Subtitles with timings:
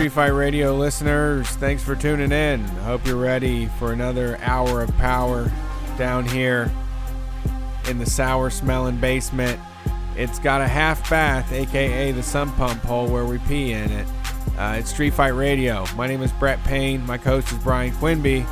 [0.00, 2.60] Street Fight Radio listeners, thanks for tuning in.
[2.86, 5.52] Hope you're ready for another hour of power
[5.98, 6.72] down here
[7.86, 9.60] in the sour smelling basement.
[10.16, 14.06] It's got a half bath, aka the sun pump hole where we pee in it.
[14.56, 15.84] Uh, it's Street Fight Radio.
[15.96, 17.04] My name is Brett Payne.
[17.04, 18.46] My coach is Brian Quinby.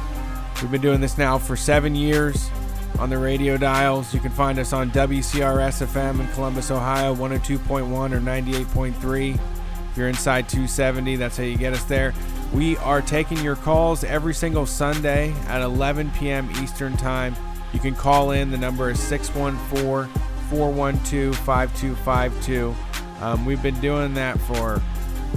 [0.61, 2.51] We've been doing this now for seven years
[2.99, 4.13] on the radio dials.
[4.13, 9.58] You can find us on WCRS FM in Columbus, Ohio, 102.1 or 98.3.
[9.99, 12.15] You're inside 270, that's how you get us there.
[12.55, 16.49] We are taking your calls every single Sunday at 11 p.m.
[16.63, 17.35] Eastern Time.
[17.73, 18.53] You can call in.
[18.53, 20.11] The number is 614
[20.51, 22.75] 412 5252.
[23.21, 24.81] Um, we've been doing that for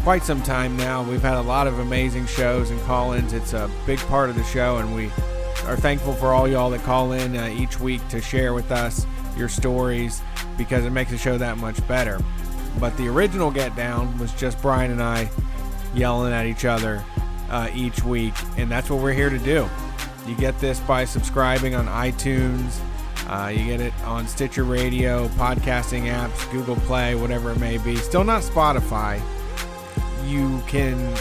[0.04, 1.02] quite some time now.
[1.02, 3.34] We've had a lot of amazing shows and call ins.
[3.34, 5.08] It's a big part of the show, and we
[5.66, 9.08] are thankful for all y'all that call in uh, each week to share with us
[9.36, 10.22] your stories
[10.56, 12.22] because it makes the show that much better.
[12.80, 15.30] But the original Get Down was just Brian and I
[15.94, 17.04] yelling at each other
[17.50, 19.70] uh, each week, and that's what we're here to do.
[20.28, 22.80] You get this by subscribing on iTunes.
[23.28, 27.96] Uh, you get it on Stitcher Radio, podcasting apps, Google Play, whatever it may be.
[27.96, 29.22] Still not Spotify.
[30.28, 31.16] You can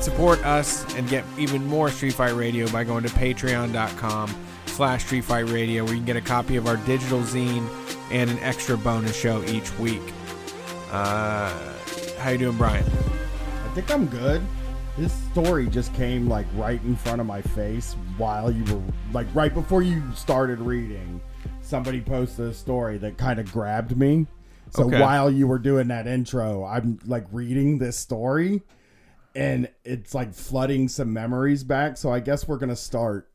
[0.00, 4.34] support us and get even more Street Fight Radio by going to patreon.com
[4.66, 7.68] slash Street Fight Radio where you can get a copy of our digital zine
[8.10, 10.02] and an extra bonus show each week.
[10.90, 11.52] Uh,
[12.18, 12.84] how you doing, Brian?
[12.84, 14.42] I think I'm good.
[14.98, 18.82] This story just came like right in front of my face while you were
[19.12, 21.20] like right before you started reading.
[21.62, 24.26] Somebody posted a story that kind of grabbed me.
[24.70, 25.00] So Okay.
[25.00, 28.62] while you were doing that intro, I'm like reading this story
[29.36, 31.96] and it's like flooding some memories back.
[31.96, 33.30] So I guess we're going to start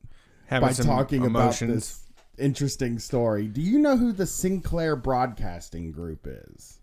[0.48, 2.02] Having by talking about this
[2.38, 3.48] interesting story.
[3.48, 6.80] Do you know who the Sinclair Broadcasting Group is?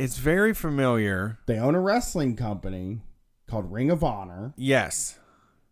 [0.00, 1.38] It's very familiar.
[1.46, 3.00] They own a wrestling company
[3.46, 4.54] called Ring of Honor.
[4.56, 5.18] Yes.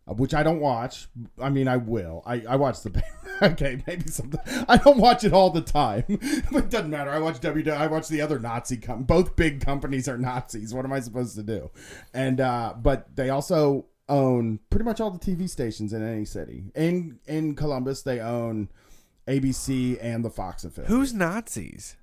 [0.07, 1.07] uh, which I don't watch.
[1.41, 2.21] I mean, I will.
[2.25, 3.03] I, I watch the.
[3.41, 4.39] okay, maybe something.
[4.67, 6.03] I don't watch it all the time,
[6.51, 7.09] but it doesn't matter.
[7.09, 7.71] I watch W.
[7.71, 8.77] I watch the other Nazi.
[8.77, 10.73] Com- both big companies are Nazis.
[10.73, 11.71] What am I supposed to do?
[12.13, 16.65] And uh, but they also own pretty much all the TV stations in any city.
[16.75, 18.69] In in Columbus, they own
[19.27, 20.89] ABC and the Fox affiliate.
[20.91, 21.95] Who's Nazis?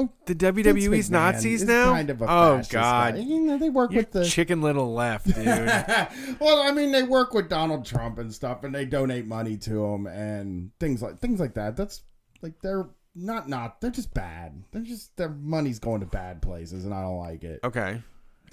[0.00, 1.92] Oh, The WWE's Nazis is now?
[1.92, 2.68] Kind of oh God.
[2.70, 3.16] guy.
[3.16, 5.36] You know, they work You with the chicken little left, dude.
[6.40, 9.84] well, I mean, they work with Donald Trump and stuff, and they donate money to
[9.84, 11.76] him and things like things like that.
[11.76, 12.02] That's
[12.42, 14.62] like they're not not they're just bad.
[14.70, 17.60] They're just their money's going to bad places, and I don't like it.
[17.64, 18.00] okay.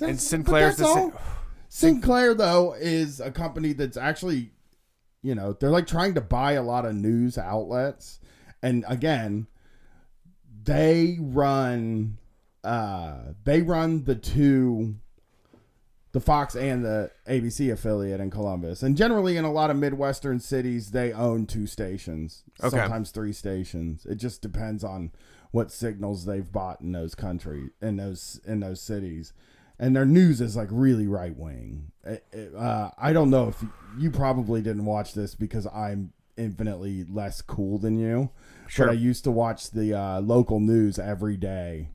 [0.02, 1.14] And Sinclair's the that's sa- all.
[1.70, 4.52] Sinclair though is a company that's actually,
[5.22, 8.20] you know, they're like trying to buy a lot of news outlets,
[8.64, 9.46] and again,
[10.66, 12.18] they run,
[12.64, 14.96] uh, they run the two,
[16.12, 20.40] the Fox and the ABC affiliate in Columbus, and generally in a lot of midwestern
[20.40, 22.78] cities, they own two stations, Okay.
[22.78, 24.06] sometimes three stations.
[24.06, 25.12] It just depends on
[25.52, 29.32] what signals they've bought in those country in those in those cities
[29.80, 31.92] and their news is like really right wing.
[32.58, 33.64] Uh, I don't know if
[33.98, 38.32] you probably didn't watch this because I'm infinitely less cool than you.
[38.68, 38.88] Sure.
[38.88, 41.90] But I used to watch the uh, local news every day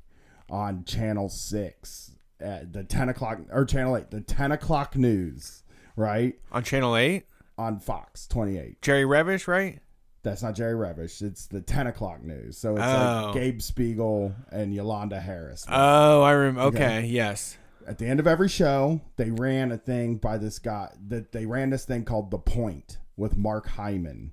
[0.49, 5.63] on Channel Six at the ten o'clock or Channel Eight, the ten o'clock news,
[5.97, 7.25] right on Channel 8.
[7.59, 8.81] on Fox twenty eight.
[8.83, 9.81] Jerry Revish, right?
[10.23, 11.23] That's not Jerry Revish.
[11.23, 12.57] It's the ten o'clock news.
[12.59, 13.23] So it's Oh.
[13.27, 15.65] like Gabe Spiegel and Yolanda Harris.
[15.69, 16.61] Oh, I remember.
[16.63, 17.07] Okay, Okay.
[17.07, 17.57] yes.
[17.87, 21.47] at the end of every show, they ran a thing by this guy that they
[21.47, 24.33] ran this thing called The Point with Mark Hyman.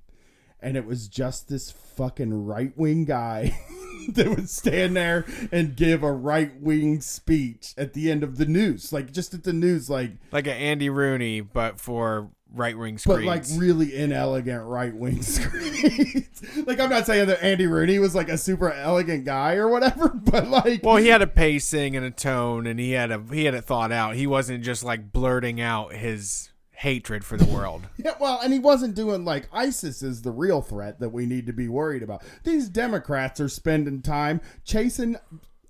[0.60, 3.60] And it was just this fucking right wing guy
[4.10, 8.46] that would stand there and give a right wing speech at the end of the
[8.46, 8.94] news.
[8.94, 13.24] Like just at the news, like Like an Andy Rooney, but for right wing but
[13.24, 16.42] like really inelegant right wing screens.
[16.66, 20.08] like I'm not saying that Andy Rooney was like a super elegant guy or whatever,
[20.14, 23.46] but like well, he had a pacing and a tone, and he had a he
[23.46, 24.16] had it thought out.
[24.16, 27.88] He wasn't just like blurting out his hatred for the world.
[27.98, 31.48] Yeah, well, and he wasn't doing like ISIS is the real threat that we need
[31.48, 32.24] to be worried about.
[32.44, 35.18] These Democrats are spending time chasing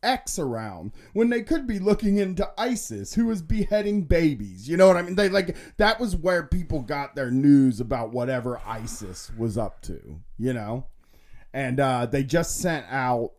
[0.03, 4.69] X around when they could be looking into ISIS, who is beheading babies.
[4.69, 5.15] You know what I mean?
[5.15, 10.19] They like that was where people got their news about whatever ISIS was up to.
[10.37, 10.85] You know,
[11.53, 13.31] and uh, they just sent out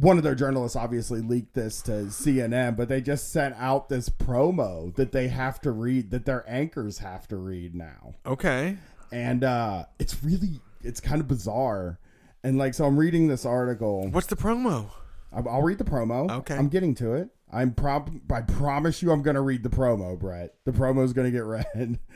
[0.00, 4.08] one of their journalists obviously leaked this to CNN, but they just sent out this
[4.08, 8.14] promo that they have to read, that their anchors have to read now.
[8.26, 8.76] Okay.
[9.10, 11.98] And uh, it's really, it's kind of bizarre.
[12.44, 14.08] And like, so I'm reading this article.
[14.10, 14.90] What's the promo?
[15.32, 16.30] I'll I'll read the promo.
[16.30, 16.54] Okay.
[16.54, 17.30] I'm getting to it.
[17.50, 20.54] I'm prom- I promise you I'm going to read the promo, Brett.
[20.64, 21.98] The promo is going to get read.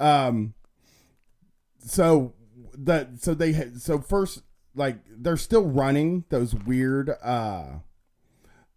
[0.00, 0.54] Um
[1.80, 2.34] so
[2.72, 4.42] the so they so first
[4.74, 7.78] like they're still running those weird uh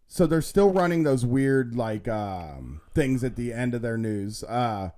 [0.08, 4.44] so they're still running those weird like um things at the end of their news.
[4.44, 4.92] Uh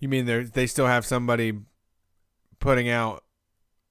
[0.00, 1.58] You mean they they still have somebody
[2.58, 3.24] putting out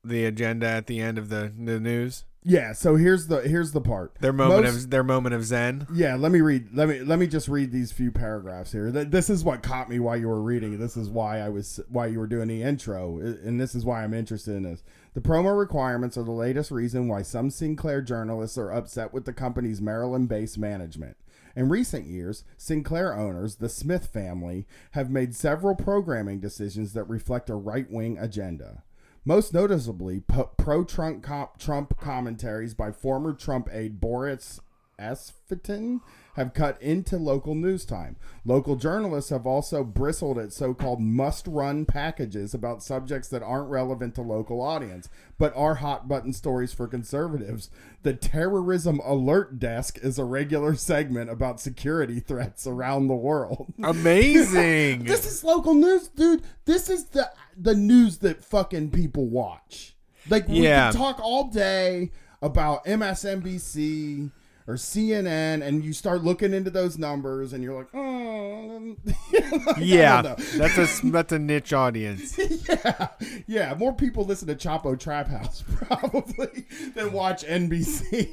[0.04, 2.26] the agenda at the end of the the news?
[2.42, 4.16] yeah, so here's the here's the part.
[4.22, 5.86] Their moment Most- of their moment of zen.
[5.94, 6.70] Yeah, let me read.
[6.74, 8.92] Let me let me just read these few paragraphs here.
[8.92, 10.78] This is what caught me while you were reading.
[10.80, 14.04] This is why I was why you were doing the intro, and this is why
[14.04, 14.84] I'm interested in this.
[15.20, 19.34] The promo requirements are the latest reason why some Sinclair journalists are upset with the
[19.34, 21.18] company's Maryland-based management.
[21.58, 27.50] In recent years, Sinclair owners, the Smith family, have made several programming decisions that reflect
[27.50, 28.84] a right-wing agenda.
[29.26, 34.62] Most noticeably, pro Trump commentaries by former Trump aide Boris
[35.00, 36.02] Epshteyn
[36.36, 38.16] have cut into local news time.
[38.46, 44.22] Local journalists have also bristled at so-called must-run packages about subjects that aren't relevant to
[44.22, 47.70] local audience, but are hot-button stories for conservatives.
[48.04, 53.74] The Terrorism Alert Desk is a regular segment about security threats around the world.
[53.84, 55.06] Amazing.
[55.10, 56.44] This is local news, dude.
[56.66, 59.96] This is the the news that fucking people watch.
[60.30, 60.92] Like we Yeah.
[60.92, 62.12] can talk all day
[62.42, 64.32] about MSNBC
[64.70, 68.96] or CNN, and you start looking into those numbers, and you're like, oh,
[69.66, 70.22] Like, yeah,
[70.56, 72.38] that's a that's a niche audience.
[72.70, 73.08] yeah,
[73.48, 73.74] yeah.
[73.74, 78.30] More people listen to Chapo Trap House probably than watch NBC.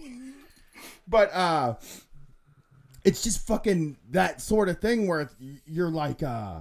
[1.09, 1.77] but uh,
[3.05, 5.31] it's just fucking that sort of thing where
[5.67, 6.61] you're like, uh,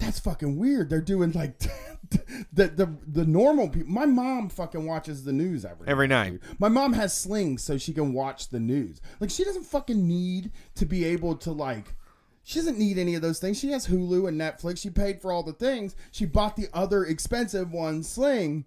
[0.00, 0.90] that's fucking weird.
[0.90, 1.58] They're doing like
[2.52, 3.92] the the the normal people.
[3.92, 6.40] My mom fucking watches the news every Every night.
[6.58, 9.00] My mom has slings so she can watch the news.
[9.20, 11.94] Like she doesn't fucking need to be able to like.
[12.42, 13.58] She doesn't need any of those things.
[13.60, 14.78] She has Hulu and Netflix.
[14.78, 15.94] She paid for all the things.
[16.10, 18.64] She bought the other expensive one, Sling,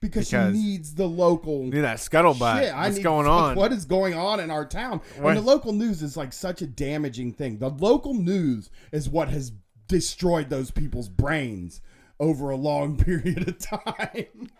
[0.00, 2.60] because, Because- she needs the local at that scuttlebutt.
[2.62, 2.72] shit.
[2.74, 3.56] What's need going on?
[3.56, 5.00] What is going on in our town?
[5.18, 7.58] What- And the local news is like such a damaging thing.
[7.58, 9.52] The local news is what has
[9.88, 11.80] destroyed those people's brains
[12.18, 14.50] over a long period of time.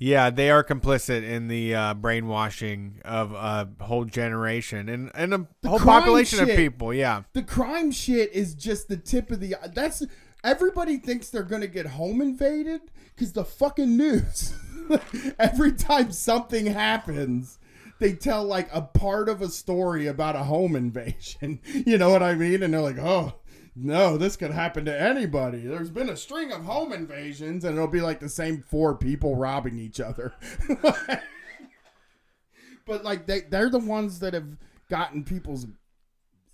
[0.00, 5.68] Yeah, they are complicit in the uh, brainwashing of a whole generation and and a
[5.68, 6.94] whole crime population of people.
[6.94, 10.04] Yeah, the crime shit is just the tip of the that's
[10.44, 12.80] everybody thinks they're gonna get home invaded
[13.14, 14.54] because the fucking news
[15.38, 17.58] every time something happens
[17.98, 22.22] they tell like a part of a story about a home invasion you know what
[22.22, 23.34] i mean and they're like oh
[23.80, 27.88] no this could happen to anybody there's been a string of home invasions and it'll
[27.88, 30.34] be like the same four people robbing each other
[32.88, 34.56] but like they, they're the ones that have
[34.88, 35.66] gotten people's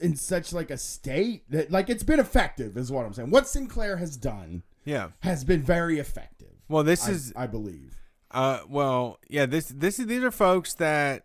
[0.01, 3.31] in such like a state that like it's been effective is what I'm saying.
[3.31, 5.09] What Sinclair has done yeah.
[5.21, 6.49] has been very effective.
[6.69, 7.97] Well, this I, is I believe.
[8.31, 11.25] uh well yeah this this is these are folks that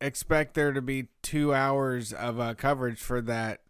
[0.00, 3.62] expect there to be two hours of uh, coverage for that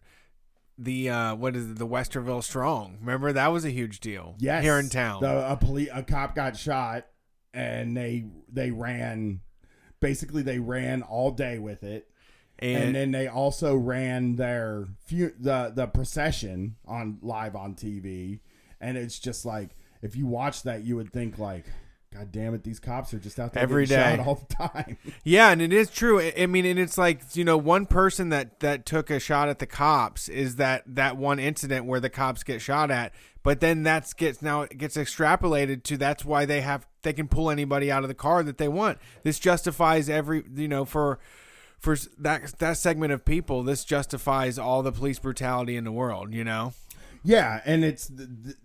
[0.78, 2.98] the uh what is it the Westerville Strong.
[3.00, 4.36] Remember that was a huge deal.
[4.38, 5.20] Yes, here in town.
[5.20, 7.06] the, a police a cop got shot
[7.52, 9.40] and they they ran
[10.00, 12.08] basically they ran all day with it.
[12.60, 18.40] And, and then they also ran their fu- the the procession on live on TV,
[18.80, 21.66] and it's just like if you watch that, you would think like,
[22.14, 24.16] God damn it, these cops are just out there Every day.
[24.16, 24.96] shot all the time.
[25.24, 26.20] Yeah, and it is true.
[26.20, 29.58] I- mean, and it's like you know, one person that that took a shot at
[29.58, 33.12] the cops is that that one incident where the cops get shot at,
[33.42, 37.28] but then that's gets now it gets extrapolated to that's why they have they can
[37.28, 38.98] pull anybody out of the car that they want.
[39.22, 41.18] This justifies every you know for
[41.78, 43.62] for that that segment of people.
[43.62, 46.32] This justifies all the police brutality in the world.
[46.32, 46.72] You know.
[47.22, 48.10] Yeah, and it's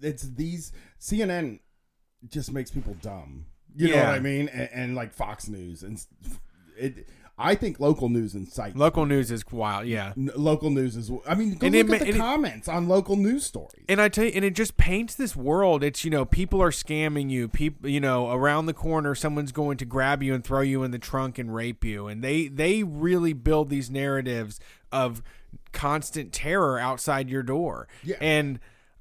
[0.01, 0.71] it's these
[1.01, 1.59] CNN
[2.29, 3.45] just makes people dumb.
[3.75, 4.49] You know what I mean?
[4.49, 6.03] And, and like Fox News and
[6.77, 7.07] it.
[7.35, 8.75] I think local news incites.
[8.77, 9.87] Local news is wild.
[9.87, 10.13] Yeah.
[10.15, 11.09] N- local news is.
[11.27, 13.83] I mean, go And look it at the and it- comments on local news stories.
[13.89, 15.83] And I tell you, and it just paints this world.
[15.83, 17.47] It's you know, people are scamming you.
[17.47, 20.91] People, you know, around the corner, someone's going to grab you and throw you in
[20.91, 22.05] the trunk and rape you.
[22.07, 24.59] And they they really build these narratives
[24.91, 25.23] of
[25.71, 27.87] constant terror outside your door.
[28.03, 28.17] Yeah.
[28.21, 28.59] And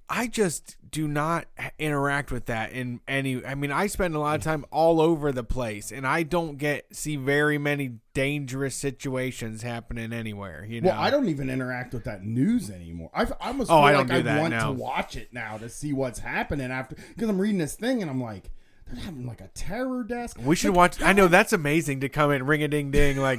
[0.08, 1.46] I just do not
[1.78, 3.44] interact with that in any.
[3.44, 4.44] I mean, I spend a lot of mm.
[4.44, 10.12] time all over the place, and I don't get see very many dangerous situations happening
[10.12, 10.64] anywhere.
[10.68, 10.90] You know.
[10.90, 13.10] Well, I don't even interact with that news anymore.
[13.14, 14.66] I, I almost Oh, feel I like don't do I that want now.
[14.66, 18.10] to watch it now to see what's happening after because I'm reading this thing and
[18.10, 18.50] I'm like,
[18.86, 20.36] they're having like a terror desk.
[20.44, 21.02] We should Like, watch.
[21.02, 23.38] I know that's amazing to come in ring a ding ding like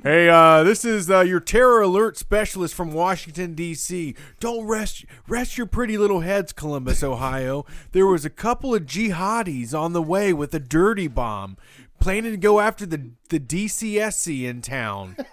[0.00, 4.14] Hey, uh, this is uh, your terror alert specialist from Washington D.C.
[4.40, 7.66] Don't rest rest your pretty little heads, Columbus, Ohio.
[7.92, 11.58] There was a couple of jihadis on the way with a dirty bomb,
[12.00, 15.16] planning to go after the the DCSC in town.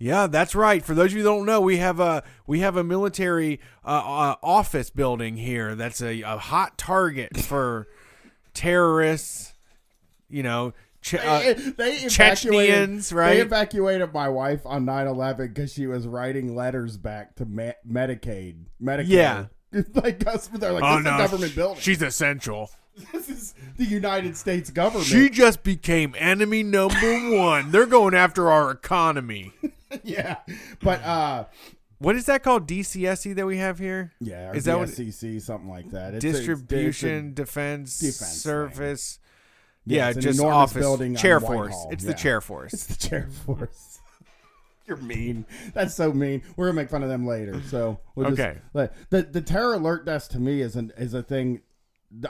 [0.00, 0.84] Yeah, that's right.
[0.84, 3.88] For those of you who don't know, we have a we have a military uh,
[4.04, 7.88] uh, office building here that's a, a hot target for
[8.54, 9.54] terrorists.
[10.30, 10.72] You know,
[11.08, 13.34] Che- uh, they, they evacuated, right?
[13.34, 18.64] They evacuated my wife on 9-11 because she was writing letters back to Ma- Medicaid.
[18.82, 19.08] Medicaid.
[19.08, 19.46] Yeah.
[19.94, 21.80] like us, they're like, oh this is a government building.
[21.80, 22.70] she's essential.
[23.12, 25.06] this is the United States government.
[25.06, 27.70] She just became enemy number one.
[27.70, 29.52] They're going after our economy.
[30.02, 30.36] yeah,
[30.82, 31.44] but uh,
[31.98, 32.66] What is that called?
[32.66, 34.12] DCSE that we have here?
[34.20, 36.14] yeah, Is that what- something like that?
[36.14, 39.18] It's a- it's- Distribution, defense, defense thing.
[39.86, 40.76] Yeah, Yeah, just office.
[40.80, 41.76] building chair force.
[41.90, 42.10] It's Yeah.
[42.12, 42.72] the chair force.
[42.74, 44.00] It's the chair force.
[44.86, 45.44] You're mean.
[45.74, 46.42] That's so mean.
[46.56, 47.60] We're gonna make fun of them later.
[47.62, 48.58] So we'll just- Okay.
[48.72, 51.60] but the the terror alert desk to me is an is a thing.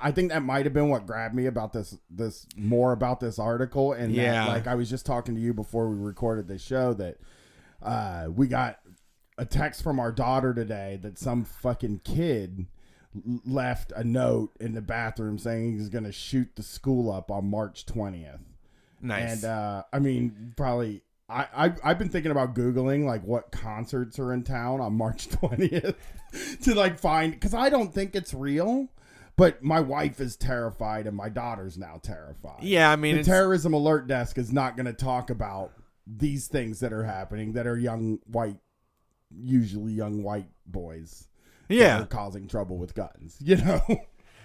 [0.03, 3.39] I think that might have been what grabbed me about this this more about this
[3.39, 4.47] article and that, Yeah.
[4.47, 7.19] like I was just talking to you before we recorded this show that
[7.81, 8.81] uh, we got
[9.37, 12.67] a text from our daughter today that some fucking kid
[13.45, 17.87] left a note in the bathroom saying he's gonna shoot the school up on March
[17.87, 18.41] twentieth.
[19.01, 19.43] nice.
[19.43, 24.19] And uh, I mean, probably I, I I've been thinking about googling like what concerts
[24.19, 25.97] are in town on March twentieth
[26.63, 28.89] to like find because I don't think it's real,
[29.37, 32.63] but my wife is terrified and my daughter's now terrified.
[32.63, 35.73] yeah, I mean, the terrorism alert desk is not going to talk about
[36.07, 38.59] these things that are happening that are young white,
[39.31, 41.28] usually young white boys.
[41.69, 43.37] Yeah, causing trouble with guns.
[43.49, 43.81] You know,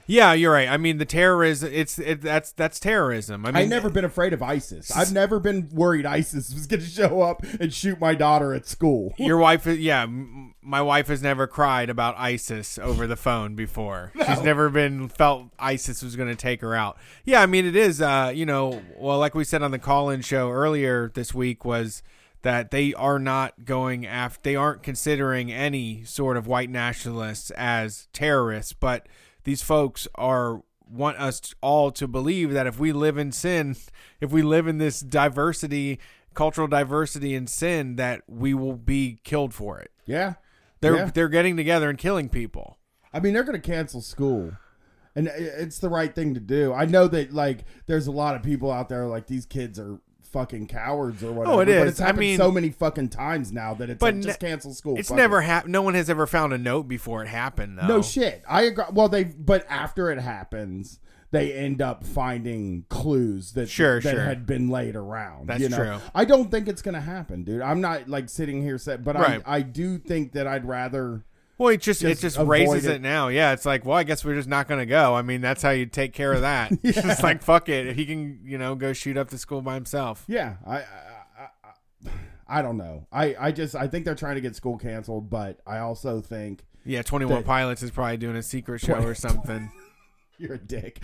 [0.06, 0.34] yeah.
[0.34, 0.68] You're right.
[0.70, 1.70] I mean, the terrorism.
[1.74, 3.46] It's it, that's that's terrorism.
[3.46, 4.96] I mean, I've never been afraid of ISIS.
[4.96, 8.65] I've never been worried ISIS was going to show up and shoot my daughter at
[8.65, 9.13] school.
[9.18, 10.06] Your wife, yeah,
[10.62, 14.12] my wife has never cried about ISIS over the phone before.
[14.27, 16.98] She's never been felt ISIS was going to take her out.
[17.25, 20.22] Yeah, I mean, it is, uh, you know, well, like we said on the call-in
[20.22, 22.03] show earlier this week was
[22.44, 28.08] that they are not going after, they aren't considering any sort of white nationalists as
[28.14, 29.08] terrorists, but
[29.44, 33.76] these folks are want us all to believe that if we live in sin,
[34.22, 36.00] if we live in this diversity,
[36.34, 39.92] cultural diversity and sin, that we will be killed for it.
[40.06, 40.36] Yeah.
[40.82, 41.12] They're Yeah.
[41.14, 42.78] they're getting together and killing people.
[43.14, 44.52] I mean, they're going to cancel school.
[45.16, 46.74] And uh, it's the right thing to do.
[46.74, 50.00] I know that, like, there's a lot of people out there, like, these kids are
[50.34, 51.56] fucking cowards or whatever.
[51.56, 51.92] Oh, it But is.
[51.92, 54.74] it's I happened mean- so many fucking times now that it's But like, just cancel
[54.74, 54.98] school.
[54.98, 55.46] It's never it.
[55.46, 55.72] happened.
[55.72, 57.88] No one has ever found a note before it happened, though.
[57.88, 58.44] No shit.
[58.50, 58.84] I agree.
[58.92, 61.00] Well, they, but after it happens,
[61.32, 64.24] they end up finding clues that Sure, that sure.
[64.25, 65.48] had been laid around.
[65.48, 65.78] That's you know?
[65.78, 65.98] true.
[66.13, 67.62] I don't think it's gonna happen, dude.
[67.62, 69.42] I'm not like sitting here saying, but Right.
[69.46, 71.24] I, I do think that I'd rather.
[71.58, 72.96] Well, it just, it Just just raises it.
[72.96, 73.02] it.
[73.02, 73.28] now.
[73.28, 75.14] Yeah, it's like, well, I guess we're just not going to go.
[75.16, 76.72] I mean, that's how you take care of that.
[76.84, 77.88] It's like, fuck it.
[77.88, 80.26] If He can, you know, go shoot up the school by himself.
[80.28, 80.82] Yeah, I, I,
[81.40, 81.48] I,
[82.06, 82.10] I,
[82.48, 83.08] I don't know.
[83.12, 86.66] I, I just, I think they're trying to get school canceled, but I also think
[86.86, 89.72] Yeah, Twenty One Pilots is probably doing a secret show or something.
[90.38, 91.00] you're a dick.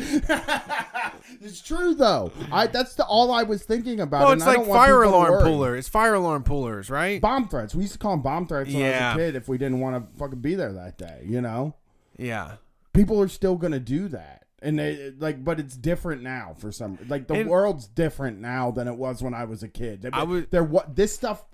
[1.41, 2.31] it's true though.
[2.51, 4.23] I that's the all I was thinking about.
[4.23, 5.75] well, it's like fire alarm puller.
[5.75, 7.21] It's fire alarm pullers, right?
[7.21, 7.73] Bomb threats.
[7.75, 9.11] We used to call them bomb threats when Yeah.
[9.11, 11.23] I was a kid if we didn't want to fucking be there that day.
[11.25, 11.75] You know.
[12.17, 12.55] Yeah.
[12.93, 16.97] people are still gonna do that and they like but it's different now for some
[17.07, 20.23] like the And- world's different now than it was when i was a kid I
[20.23, 21.45] was- there what this stuff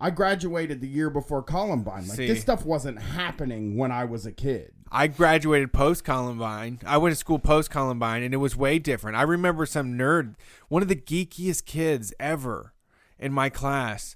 [0.00, 2.26] i graduated the year before columbine like See.
[2.26, 6.78] this stuff wasn't happening when i was a kid I graduated post Columbine.
[6.86, 9.16] I went to school post Columbine, and it was way different.
[9.16, 10.36] I remember some nerd,
[10.68, 12.74] one of the geekiest kids ever
[13.18, 14.14] in my class,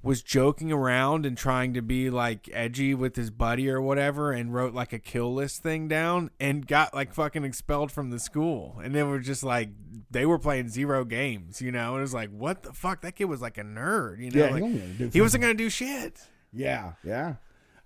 [0.00, 4.54] was joking around and trying to be like edgy with his buddy or whatever, and
[4.54, 8.80] wrote like a kill list thing down, and got like fucking expelled from the school.
[8.82, 9.70] And they were just like,
[10.08, 11.94] they were playing zero games, you know.
[11.94, 13.00] And it was like, what the fuck?
[13.00, 14.44] That kid was like a nerd, you know.
[14.44, 16.20] Yeah, he like, do he wasn't gonna do shit.
[16.52, 17.34] yeah yeah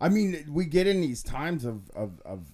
[0.00, 2.52] i mean we get in these times of of, of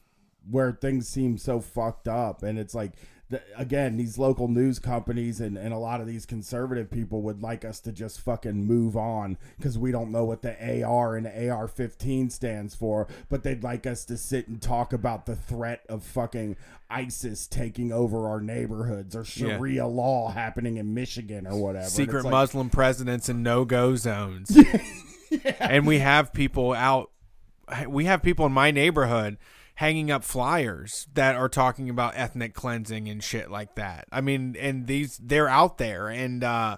[0.51, 2.93] where things seem so fucked up and it's like
[3.31, 7.41] the, again these local news companies and, and a lot of these conservative people would
[7.41, 11.25] like us to just fucking move on because we don't know what the ar and
[11.25, 15.83] the ar-15 stands for but they'd like us to sit and talk about the threat
[15.89, 16.57] of fucking
[16.91, 19.57] isis taking over our neighborhoods or Yeah.
[19.57, 24.55] sharia law happening in michigan or whatever secret like, Muslim presidents and no go zones.
[25.59, 27.11] And we have people out,
[27.89, 29.39] we have people in my neighborhood
[29.77, 34.07] hanging up flyers that are talking about ethnic cleansing and shit like that.
[34.13, 36.09] I mean, and these, they're out there.
[36.09, 36.77] And, uh,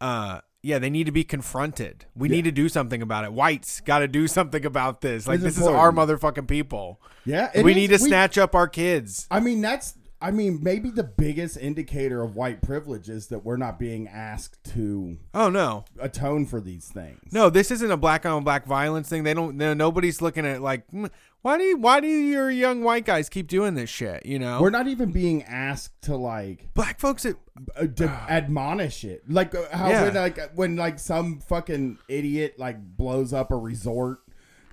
[0.00, 2.04] uh, yeah, they need to be confronted.
[2.14, 3.32] We need to do something about it.
[3.32, 5.26] Whites got to do something about this.
[5.26, 7.00] Like It's this is our motherfucking people.
[7.24, 9.26] Yeah, we is- need to we- snatch up our kids.
[9.30, 9.94] I mean, that's.
[10.22, 14.62] I mean, maybe the biggest indicator of white privilege is that we're not being asked
[14.72, 17.20] to Oh no, atone for these things.
[17.32, 19.24] no, this isn't a black on black violence thing.
[19.24, 19.56] They don't.
[19.56, 21.06] Nobody's looking at it like "Hmm,
[21.42, 24.24] why do you, why do your young white guys keep doing this shit?
[24.24, 27.24] You know, we're not even being asked to like black folks.
[27.24, 27.36] It,
[27.76, 27.86] uh,
[28.28, 29.28] admonish it.
[29.28, 30.04] Like uh, how Yeah.
[30.04, 34.20] when like when like some fucking idiot like blows up a resort.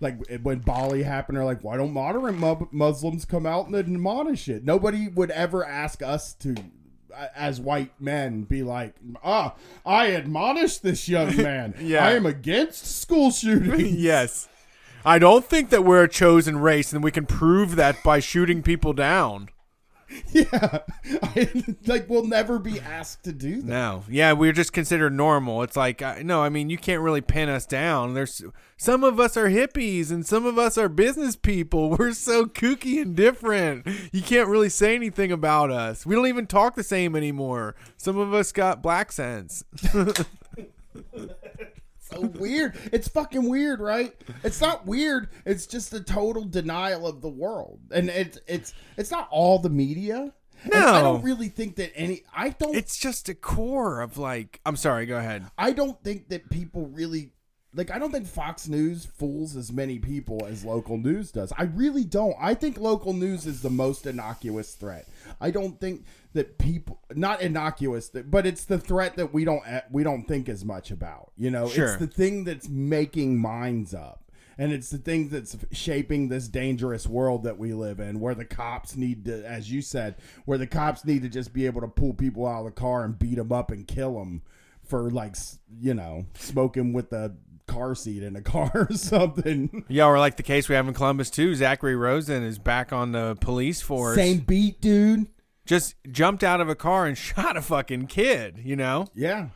[0.01, 4.47] Like when Bali happened, they're like, "Why don't moderate mu- Muslims come out and admonish
[4.47, 6.55] it?" Nobody would ever ask us to,
[7.35, 11.75] as white men, be like, "Ah, I admonish this young man.
[11.79, 12.05] Yeah.
[12.05, 14.47] I am against school shooting." yes,
[15.05, 18.61] I don't think that we're a chosen race, and we can prove that by shooting
[18.61, 19.49] people down.
[20.31, 20.79] yeah,
[21.21, 23.67] I, like we'll never be asked to do that.
[23.67, 25.61] No, yeah, we're just considered normal.
[25.63, 28.13] It's like no, I mean you can't really pin us down.
[28.13, 28.43] There's
[28.77, 31.89] some of us are hippies and some of us are business people.
[31.99, 33.85] We're so kooky and different.
[34.11, 36.05] You can't really say anything about us.
[36.05, 37.75] We don't even talk the same anymore.
[37.97, 39.63] Some of us got black sense.
[42.09, 42.77] so weird.
[42.91, 44.13] It's fucking weird, right?
[44.43, 45.29] It's not weird.
[45.45, 49.69] It's just a total denial of the world, and it's it's it's not all the
[49.69, 50.33] media.
[50.63, 52.23] And I don't really think that any.
[52.35, 52.75] I don't.
[52.75, 54.59] It's just a core of like.
[54.65, 55.05] I'm sorry.
[55.05, 55.45] Go ahead.
[55.57, 57.31] I don't think that people really
[57.73, 57.91] like.
[57.91, 61.53] I don't think Fox News fools as many people as local news does.
[61.57, 62.35] I really don't.
[62.39, 65.07] I think local news is the most innocuous threat.
[65.39, 69.81] I don't think that people not innocuous, but it's the threat that we don't eh,
[69.91, 71.31] we don't think as much about.
[71.37, 71.85] You know, Sure.
[71.89, 74.23] it's the thing that's making minds up.
[74.57, 78.43] And it's the thing that's shaping this dangerous world that we live in, where the
[78.43, 81.87] cops need to, as you said, where the cops need to just be able to
[81.87, 84.41] pull people out of the car and beat them up and kill them
[84.83, 85.37] for like
[85.79, 89.85] you know smoking with the car seat in a car or something.
[89.87, 91.55] Yeah, or like the case we have in Columbus too.
[91.55, 94.17] Zachary Rosen is back on the police force.
[94.17, 95.27] Same beat, dude.
[95.69, 98.59] Just jumped out of a car and shot a fucking kid.
[98.63, 99.05] You know.
[99.13, 99.49] Yeah,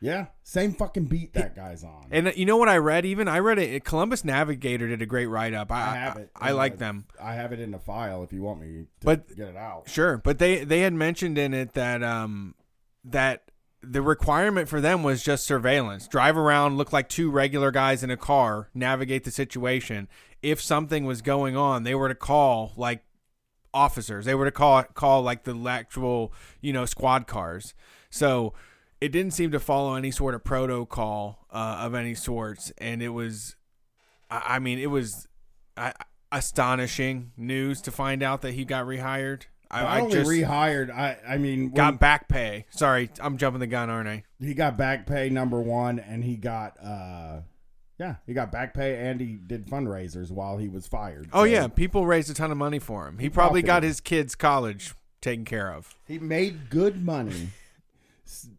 [0.00, 0.26] yeah.
[0.42, 2.06] Same fucking beat that guy's on.
[2.10, 3.04] And uh, you know what I read?
[3.06, 3.84] Even I read it.
[3.84, 5.70] Columbus Navigator did a great write up.
[5.70, 6.30] I, I have it.
[6.34, 7.04] I, like them.
[7.22, 9.88] I have it in the file if you want me to But- get it out.
[9.88, 12.56] Sure, but they they had mentioned in it that um
[13.04, 13.44] that
[13.82, 16.08] the requirement for them was just surveillance.
[16.08, 20.08] Drive around, look like two regular guys in a car, navigate the situation.
[20.42, 23.04] If something was going on, they were to call like
[23.72, 24.24] officers.
[24.24, 27.74] They were to call call like the actual, you know, squad cars.
[28.10, 28.54] So
[29.00, 33.10] it didn't seem to follow any sort of protocol uh, of any sorts, and it
[33.10, 33.56] was,
[34.30, 35.26] I, I mean, it was
[35.76, 35.92] I,
[36.30, 39.44] astonishing news to find out that he got rehired.
[39.70, 40.90] I, Not I only just rehired.
[40.90, 42.66] I I mean, when got back pay.
[42.70, 44.24] Sorry, I'm jumping the gun, aren't I?
[44.40, 47.40] he got back pay number one, and he got uh,
[48.00, 51.28] yeah, he got back pay, and he did fundraisers while he was fired.
[51.34, 53.18] Oh So yeah, people raised a ton of money for him.
[53.18, 55.94] He probably got his kids' college taken care of.
[56.08, 57.50] he made good money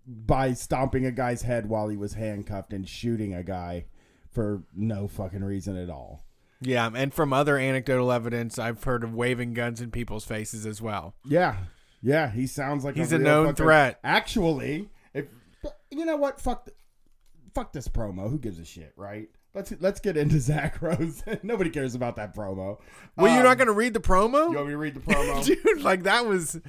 [0.05, 3.85] by stomping a guy's head while he was handcuffed and shooting a guy
[4.29, 6.23] for no fucking reason at all.
[6.61, 10.83] Yeah, and from other anecdotal evidence, I've heard of waving guns in people's faces as
[10.83, 11.15] well.
[11.25, 11.55] Yeah,
[12.03, 13.99] yeah, he sounds like He's a, a known threat.
[14.03, 15.25] Actually, if
[15.89, 16.69] you know what, fuck,
[17.53, 18.29] fuck this promo.
[18.29, 19.27] Who gives a shit, right?
[19.53, 21.23] Let's let's get into Zach Rose.
[21.43, 22.79] Nobody cares about that promo.
[23.17, 24.99] Well, you're Um, not going to read the promo, You want me to read the
[25.01, 25.45] promo?
[25.63, 25.81] dude?
[25.81, 26.59] Like that was.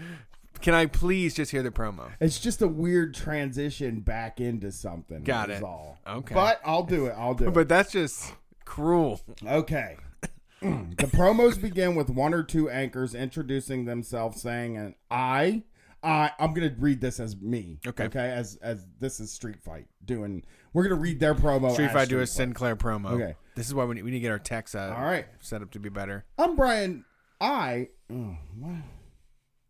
[0.60, 2.10] Can I please just hear the promo?
[2.20, 5.24] It's just a weird transition back into something.
[5.24, 5.62] Got it.
[5.62, 5.98] All.
[6.06, 6.34] Okay.
[6.34, 7.14] But I'll do it.
[7.18, 7.54] I'll do it.
[7.54, 8.32] But that's just
[8.64, 9.20] cruel.
[9.44, 9.96] Okay.
[10.60, 15.64] the promos begin with one or two anchors introducing themselves, saying, "And I,
[16.02, 17.78] I, I'm gonna read this as me.
[17.86, 18.04] Okay.
[18.04, 18.30] Okay.
[18.30, 20.42] As as this is Street Fight doing.
[20.72, 21.72] We're gonna read their promo.
[21.72, 22.26] Street as Fight do a.
[22.26, 23.12] Sinclair promo.
[23.12, 23.36] Okay.
[23.54, 25.26] This is why we need, we need to get our text uh, All right.
[25.40, 26.24] set up to be better.
[26.38, 27.04] I'm Brian.
[27.40, 27.88] I.
[28.12, 28.36] oh?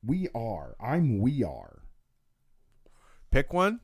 [0.04, 0.76] We are.
[0.80, 1.18] I'm.
[1.18, 1.82] We are.
[3.30, 3.80] Pick one.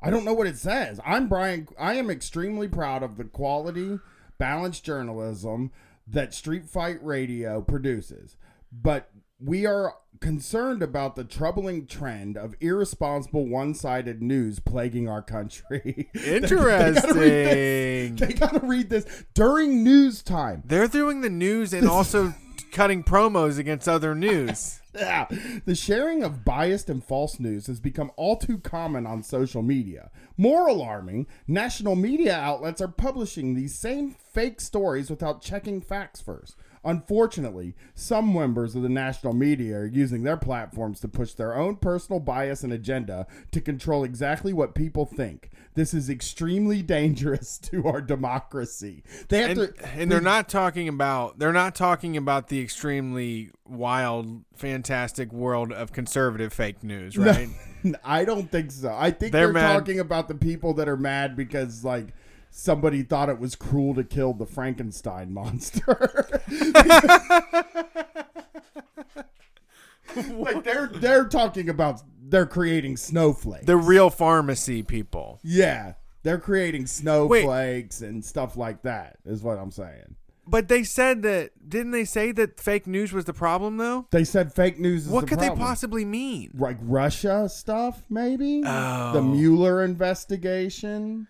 [0.00, 0.98] I don't know what it says.
[1.04, 1.68] I'm Brian.
[1.78, 4.00] I am extremely proud of the quality,
[4.38, 5.70] balanced journalism
[6.06, 8.36] that Street Fight Radio produces.
[8.72, 9.10] But
[9.44, 16.08] we are concerned about the troubling trend of irresponsible one sided news plaguing our country.
[16.14, 18.16] They- they gotta Interesting.
[18.16, 20.62] They got to read this during news time.
[20.64, 22.34] They're doing the news and also
[22.70, 24.78] cutting promos against other news.
[24.94, 25.26] Yeah.
[25.64, 30.10] The sharing of biased and false news has become all too common on social media.
[30.36, 36.56] More alarming, national media outlets are publishing these same fake stories without checking facts first.
[36.84, 41.76] Unfortunately, some members of the national media are using their platforms to push their own
[41.76, 45.50] personal bias and agenda to control exactly what people think.
[45.74, 49.04] This is extremely dangerous to our democracy.
[49.28, 53.50] They have And, to, and they're not talking about they're not talking about the extremely
[53.68, 57.48] wild, fantastic world of conservative fake news, right?
[58.04, 58.94] I don't think so.
[58.96, 62.08] I think They're they're, talking about the people that are mad because like
[62.54, 66.40] somebody thought it was cruel to kill the Frankenstein monster.
[70.36, 73.66] like they're they're talking about they're creating snowflakes.
[73.66, 75.40] The real pharmacy people.
[75.42, 79.16] yeah, they're creating snowflakes and stuff like that.
[79.24, 80.16] Is what I'm saying.
[80.44, 84.06] But they said that didn't they say that fake news was the problem though?
[84.10, 85.06] They said fake news.
[85.06, 86.50] Is What the could they possibly mean?
[86.58, 89.12] like Russia stuff, maybe Oh.
[89.12, 91.28] the Mueller investigation,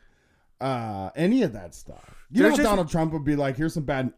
[0.63, 2.15] uh, any of that stuff.
[2.31, 4.13] You There's know, just- Donald Trump would be like, "Here's some bad,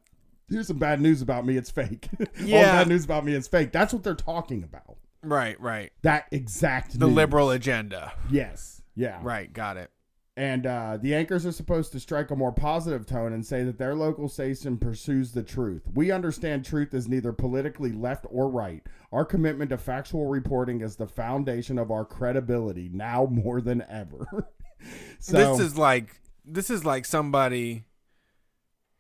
[0.49, 1.57] here's some bad news about me.
[1.57, 2.09] It's fake.
[2.21, 3.33] All bad news about me.
[3.35, 4.97] is fake." That's what they're talking about.
[5.23, 5.91] Right, right.
[6.03, 7.15] That exact The news.
[7.17, 8.13] liberal agenda.
[8.31, 9.91] Yes, yeah, Right, got it.
[10.37, 13.79] And uh, the anchors are supposed to strike a more positive tone and say that
[13.79, 15.83] their local station pursues the truth.
[15.95, 18.83] We understand truth is neither politically left or right.
[19.13, 24.49] Our commitment to factual reporting is the foundation of our credibility now more than ever.
[25.21, 27.85] so this is like this is like somebody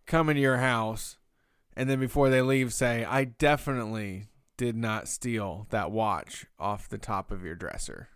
[0.07, 1.16] coming to your house
[1.76, 6.98] and then before they leave say, I definitely did not steal that watch off the
[6.98, 8.09] top of your dresser.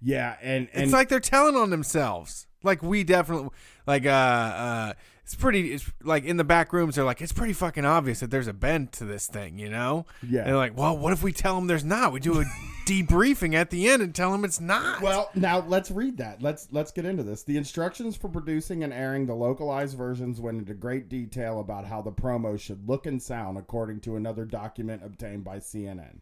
[0.00, 2.46] yeah, and and it's like they're telling on themselves.
[2.62, 3.50] Like we definitely
[3.86, 4.92] like uh uh
[5.24, 8.30] it's pretty it's like in the back rooms they're like it's pretty fucking obvious that
[8.30, 10.04] there's a bend to this thing, you know?
[10.22, 10.40] Yeah.
[10.40, 12.12] And they're like, "Well, what if we tell them there's not?
[12.12, 12.44] We do a
[12.86, 16.42] debriefing at the end and tell them it's not." Well, now let's read that.
[16.42, 17.44] Let's let's get into this.
[17.44, 22.02] The instructions for producing and airing the localized versions went into great detail about how
[22.02, 26.20] the promo should look and sound, according to another document obtained by CNN.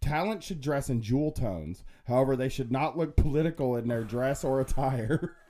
[0.00, 1.82] Talent should dress in jewel tones.
[2.06, 5.36] However, they should not look political in their dress or attire.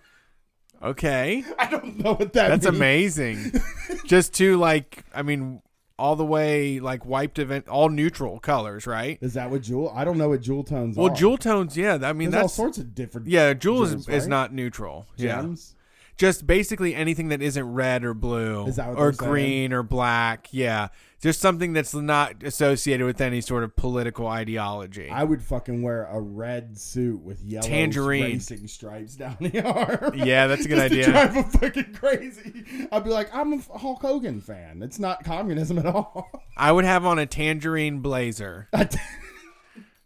[0.83, 1.45] okay.
[1.59, 2.77] I don't know what that That's means.
[2.77, 3.53] amazing.
[4.05, 5.63] Just two like I mean
[5.99, 9.19] all the way like wiped event all neutral colors, right?
[9.21, 9.93] Is that what jewel?
[9.95, 11.15] I don't know what jewel tones Well, are.
[11.15, 11.99] jewel tones, yeah.
[12.03, 13.53] I mean There's all sorts of different yeah.
[13.55, 15.07] Jewel is, jewels, is not neutral.
[15.17, 15.75] Yeah, gems.
[16.19, 19.31] Just basically anything that isn't red or blue Is that what or they're saying?
[19.31, 20.49] green or black.
[20.51, 20.89] Yeah,
[21.21, 25.09] just something that's not associated with any sort of political ideology.
[25.11, 28.25] I would fucking wear a red suit with yellow Tangerine.
[28.25, 30.15] racing stripes down the arm.
[30.17, 31.05] Yeah, that's a good idea.
[31.11, 32.65] drive 'em fucking crazy.
[32.91, 34.83] I'd be like, I'm a Hulk Hogan fan.
[34.83, 36.29] It's not communism at all.
[36.57, 38.69] I would have on a tangerine blazer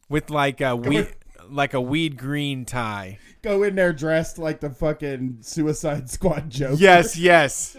[0.09, 1.09] with like a weed
[1.48, 3.18] like a weed green tie.
[3.42, 6.78] Go in there dressed like the fucking Suicide Squad joke.
[6.78, 7.76] Yes, yes.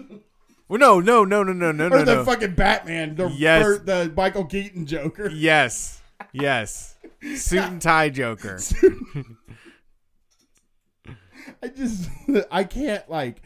[0.68, 1.96] Well, no, no, no, no, no, no, no.
[1.98, 2.26] Or the no.
[2.26, 3.64] fucking Batman, the Yes.
[3.64, 5.30] fir- the Michael Keaton Joker.
[5.30, 6.96] Yes, yes.
[7.36, 8.60] Suit and tie Joker.
[11.62, 12.10] I just
[12.52, 13.42] I can't like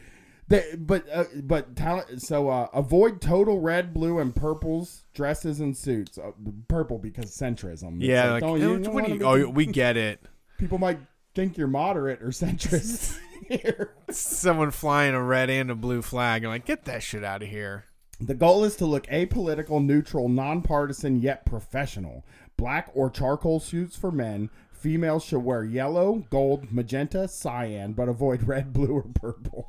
[0.48, 5.76] they, but uh, but talent so uh, avoid total red, blue, and purples dresses and
[5.76, 6.16] suits.
[6.18, 6.30] Uh,
[6.68, 7.96] purple because centrism.
[7.96, 10.20] It's Yeah, like, don't eh, you what wanna you- be- oh, we get it.
[10.58, 10.98] people might
[11.38, 13.16] think you're moderate or centrist
[13.48, 13.94] here.
[14.10, 16.42] Someone flying a red and a blue flag.
[16.42, 17.84] I'm like, get that shit out of here.
[18.18, 22.24] The goal is to look apolitical, neutral, nonpartisan, yet professional.
[22.56, 24.50] Black or charcoal suits for men.
[24.72, 29.68] Females should wear yellow, gold, magenta, cyan, but avoid red, blue, or purple.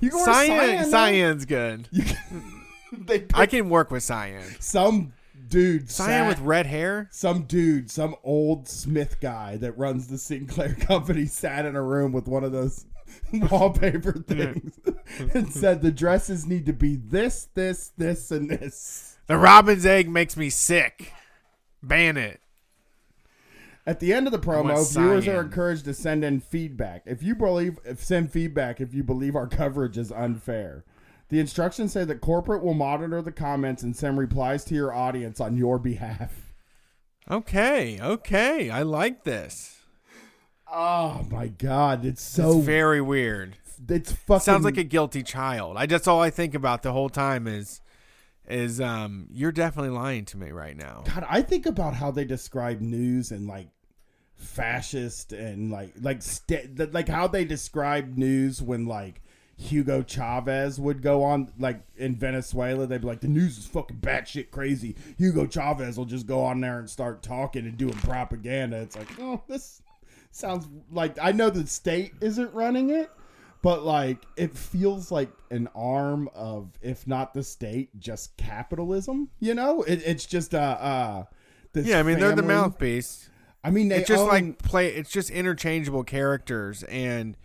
[0.00, 1.88] You go wear Cyan, cyan's good.
[2.90, 4.42] They I can work with cyan.
[4.60, 5.12] some
[5.48, 7.08] dude Cyan with red hair.
[7.10, 12.12] some dude, some old Smith guy that runs the Sinclair company sat in a room
[12.12, 12.86] with one of those
[13.32, 14.78] wallpaper things
[15.34, 19.18] and said the dresses need to be this, this, this, and this.
[19.26, 21.12] The robin's egg makes me sick.
[21.82, 22.40] Ban it.
[23.86, 27.04] At the end of the promo, viewers are encouraged to send in feedback.
[27.06, 30.84] If you believe, if send feedback if you believe our coverage is unfair.
[31.28, 35.40] The instructions say that corporate will monitor the comments and send replies to your audience
[35.40, 36.52] on your behalf.
[37.30, 38.70] Okay, okay.
[38.70, 39.78] I like this.
[40.70, 43.56] Oh my god, it's so it's very weird.
[43.88, 45.76] it's fucking Sounds like a guilty child.
[45.76, 47.80] I just all I think about the whole time is
[48.48, 51.04] is um you're definitely lying to me right now.
[51.06, 53.68] God, I think about how they describe news and like
[54.36, 59.20] fascist and like like st- like how they describe news when like
[59.60, 62.86] Hugo Chavez would go on like in Venezuela.
[62.86, 64.94] They'd be like, the news is fucking batshit crazy.
[65.18, 68.76] Hugo Chavez will just go on there and start talking and doing propaganda.
[68.78, 69.82] It's like, oh, this
[70.30, 73.10] sounds like I know the state isn't running it,
[73.60, 79.28] but like it feels like an arm of, if not the state, just capitalism.
[79.40, 81.24] You know, it, it's just uh uh.
[81.74, 83.28] Yeah, I mean they're the mouthpiece.
[83.64, 84.88] I mean, they It's just own- like play.
[84.94, 87.36] It's just interchangeable characters, and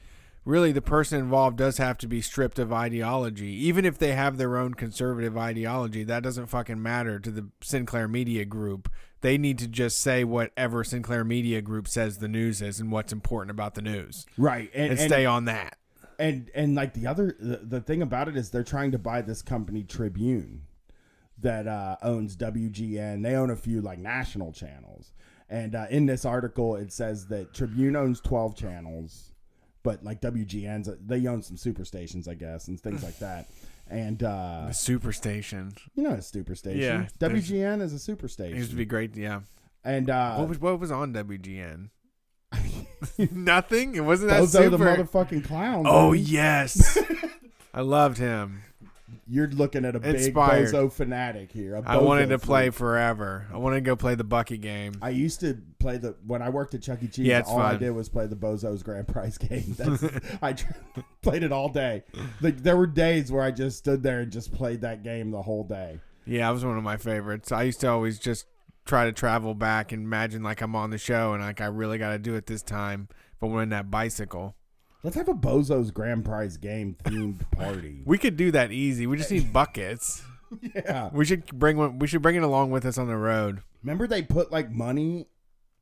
[0.46, 3.50] really the person involved does have to be stripped of ideology.
[3.66, 8.08] Even if they have their own conservative ideology, that doesn't fucking matter to the Sinclair
[8.08, 8.90] Media Group.
[9.22, 13.14] They need to just say whatever Sinclair Media Group says the news is and what's
[13.14, 15.78] important about the news, right, and, and, and stay on that.
[16.20, 19.22] and and like the other the, the thing about it is they're trying to buy
[19.22, 20.64] this company Tribune
[21.40, 23.24] that uh, owns WGN.
[23.24, 25.14] They own a few like national channels,
[25.50, 29.32] and uh, in this article it says that Tribune owns twelve channels,
[29.84, 33.48] but like WGN's they own some super stations, I guess, and things like that.
[33.90, 36.80] And uh, The Superstation you know, a super station.
[36.82, 38.56] Yeah, WGN is a super station.
[38.56, 39.16] it used to be great.
[39.16, 39.42] Yeah,
[39.84, 41.90] and uh, what was what was on WGN?
[43.32, 43.96] Nothing.
[43.96, 44.70] It wasn't that Bozo super.
[44.70, 45.84] the motherfucking clown.
[45.88, 46.98] oh yes,
[47.74, 48.64] I loved him.
[49.28, 51.82] You're looking at a big Bozo fanatic here.
[51.86, 53.48] I wanted to play forever.
[53.54, 54.94] I wanted to go play the Bucky game.
[55.02, 57.08] I used to play the when I worked at Chuck E.
[57.08, 57.26] Cheese.
[57.26, 59.76] Yeah, all I did was play the Bozo's Grand Prize game.
[59.78, 60.04] That's,
[60.42, 60.56] I
[61.22, 62.04] played it all day.
[62.42, 65.42] Like there were days where I just stood there and just played that game the
[65.42, 66.00] whole day.
[66.26, 67.52] Yeah, it was one of my favorites.
[67.52, 68.46] I used to always just
[68.86, 71.98] try to travel back and imagine like I'm on the show and like I really
[71.98, 73.08] got to do it this time.
[73.40, 74.56] But we're in that bicycle.
[75.04, 78.02] Let's have a Bozo's Grand Prize game themed party.
[78.06, 79.06] We could do that easy.
[79.06, 80.24] We just need buckets.
[80.74, 81.10] yeah.
[81.12, 82.00] We should bring one.
[82.00, 83.62] We should bring it along with us on the road.
[83.84, 85.28] Remember they put like money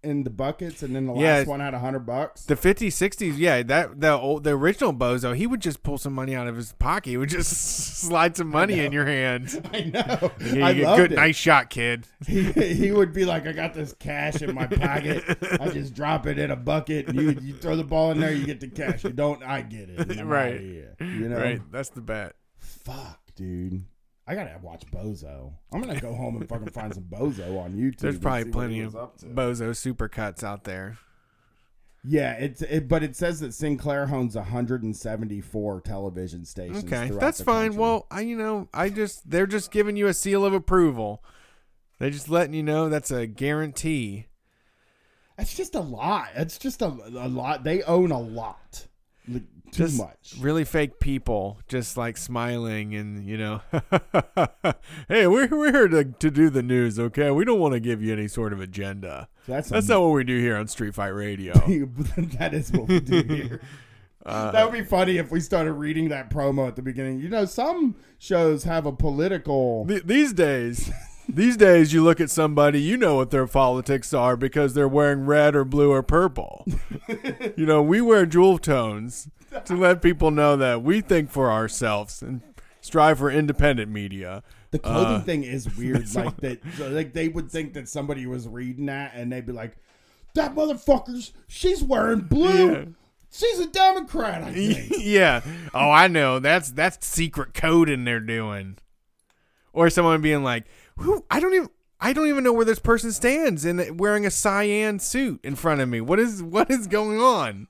[0.03, 1.43] in the buckets and then the last Yeah.
[1.45, 2.43] one had a hundred bucks.
[2.45, 6.13] The 50s, 60s, yeah, that the old, the original Bozo, he would just pull some
[6.13, 7.11] money out of his pocket.
[7.11, 7.51] He would just
[8.01, 9.61] slide some money in your hand.
[9.73, 10.31] I know.
[10.53, 11.15] Yeah, I loved good, it.
[11.15, 12.07] nice shot, kid.
[12.25, 15.23] he, he would be like, I got this cash in my pocket.
[15.61, 17.07] I just drop it in a bucket.
[17.07, 19.03] And you, you throw the ball in there, you get the cash.
[19.03, 20.19] You don't, I get it.
[20.19, 20.59] I'm Right.
[20.59, 20.95] here.
[20.99, 21.37] You know?
[21.37, 22.35] Right, that's the bet.
[22.57, 23.83] Fuck, dude.
[24.27, 25.53] I gotta watch Bozo.
[25.73, 27.99] I'm gonna go home and fucking find some Bozo on YouTube.
[27.99, 29.25] There's probably plenty of was up to.
[29.25, 30.97] Bozo supercuts out there.
[32.03, 36.83] Yeah, it's it, but it says that Sinclair owns 174 television stations.
[36.83, 37.69] Okay, that's fine.
[37.69, 37.79] country.
[37.79, 41.23] Well, I you know, I just they're just giving you a seal of approval.
[41.99, 44.25] They're just letting you know that's a guarantee.
[45.37, 46.29] that's just a lot.
[46.35, 47.63] That's just a, a lot.
[47.63, 48.87] They own a lot.
[49.27, 50.35] Like, too Just much.
[50.39, 53.61] Really fake people just like smiling and you know,
[55.07, 57.31] hey, we're we're here to to do the news, okay?
[57.31, 59.29] We don't want to give you any sort of agenda.
[59.47, 61.53] That's That's a, not what we do here on Street Fight Radio.
[62.37, 63.61] that is what we do here.
[64.25, 67.19] Uh, that would be funny if we started reading that promo at the beginning.
[67.19, 69.85] You know, some shows have a political.
[69.87, 70.91] Th- these days,
[71.35, 75.25] these days, you look at somebody, you know what their politics are because they're wearing
[75.25, 76.65] red or blue or purple.
[77.55, 79.29] you know, we wear jewel tones
[79.65, 82.41] to let people know that we think for ourselves and
[82.81, 84.43] strive for independent media.
[84.71, 86.07] The clothing Uh, thing is weird.
[86.15, 89.75] Like that, like they would think that somebody was reading that, and they'd be like,
[90.35, 92.71] "That motherfucker's she's wearing blue.
[92.71, 92.85] Yeah.
[93.31, 94.93] She's a Democrat." I think.
[94.99, 95.41] yeah.
[95.73, 96.39] Oh, I know.
[96.39, 98.77] That's that's secret coding they're doing.
[99.73, 100.65] Or someone being like,
[101.01, 101.25] "Who?
[101.29, 101.69] I don't even."
[102.03, 105.81] I don't even know where this person stands and wearing a cyan suit in front
[105.81, 106.01] of me.
[106.01, 107.67] What is what is going on?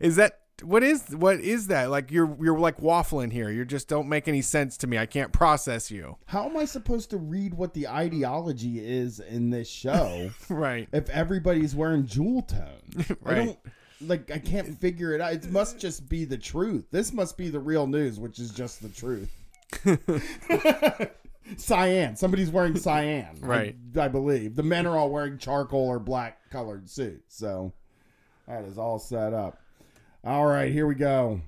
[0.00, 1.90] Is that what is what is that?
[1.90, 3.50] Like you're you're like waffling here.
[3.50, 4.96] You just don't make any sense to me.
[4.96, 6.16] I can't process you.
[6.24, 10.88] How am I supposed to read what the ideology is in this show Right.
[10.90, 12.80] if everybody's wearing jewel tone?
[13.26, 13.44] I Right.
[13.44, 13.58] don't
[14.08, 14.30] like.
[14.30, 15.34] I can't figure it out.
[15.34, 16.86] It must just be the truth.
[16.90, 19.30] This must be the real news, which is just the truth.
[21.56, 22.16] cyan.
[22.16, 23.38] Somebody's wearing cyan.
[23.40, 23.76] Right.
[23.98, 27.36] I, believe the men are all wearing charcoal or black colored suits.
[27.36, 27.72] So
[28.48, 29.58] that is all set up.
[30.24, 31.40] All right, here we go.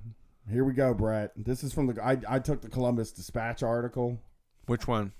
[0.50, 1.32] Here we go, Brett.
[1.36, 2.04] This is from the.
[2.04, 4.18] I, I took the Columbus Dispatch article
[4.66, 5.12] Which one?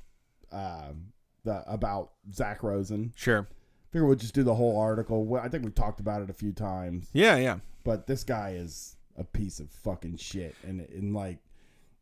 [0.52, 1.12] um,
[1.44, 3.12] the about Zach Rosen.
[3.16, 3.46] Sure.
[3.90, 5.38] Figure we'll just do the whole article.
[5.40, 7.58] I think we've talked about it a few times, Yeah, yeah.
[7.84, 11.38] but this guy is a piece of fucking shit, and and like,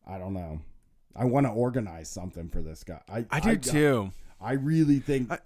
[0.07, 0.61] I don't know.
[1.15, 3.01] I want to organize something for this guy.
[3.09, 4.13] I I do uh, too.
[4.41, 5.39] I really think I-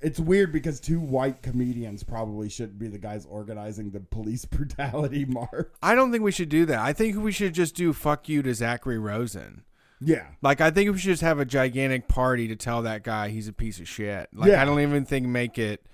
[0.00, 5.24] it's weird because two white comedians probably shouldn't be the guys organizing the police brutality
[5.24, 5.70] march.
[5.82, 6.78] I don't think we should do that.
[6.80, 9.62] I think we should just do fuck you to Zachary Rosen.
[10.00, 13.28] Yeah, Like I think we should just have a gigantic party to tell that guy
[13.30, 14.28] he's a piece of shit.
[14.34, 14.60] Like Yeah.
[14.60, 15.86] I don't even think make it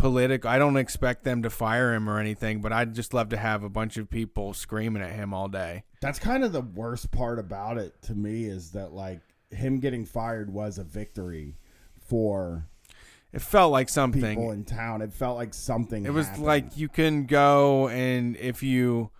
[0.00, 0.50] political.
[0.50, 3.62] I don't expect them to fire him or anything, but I'd just love to have
[3.62, 5.84] a bunch of people screaming at him all day.
[6.00, 10.04] that's kind of the worst part about it to me is that like him getting
[10.04, 11.56] fired was a victory
[11.98, 12.66] for
[13.32, 15.02] It felt like something people in town.
[15.02, 16.04] It felt like something.
[16.04, 16.46] It was happened.
[16.46, 19.10] like you can go and if you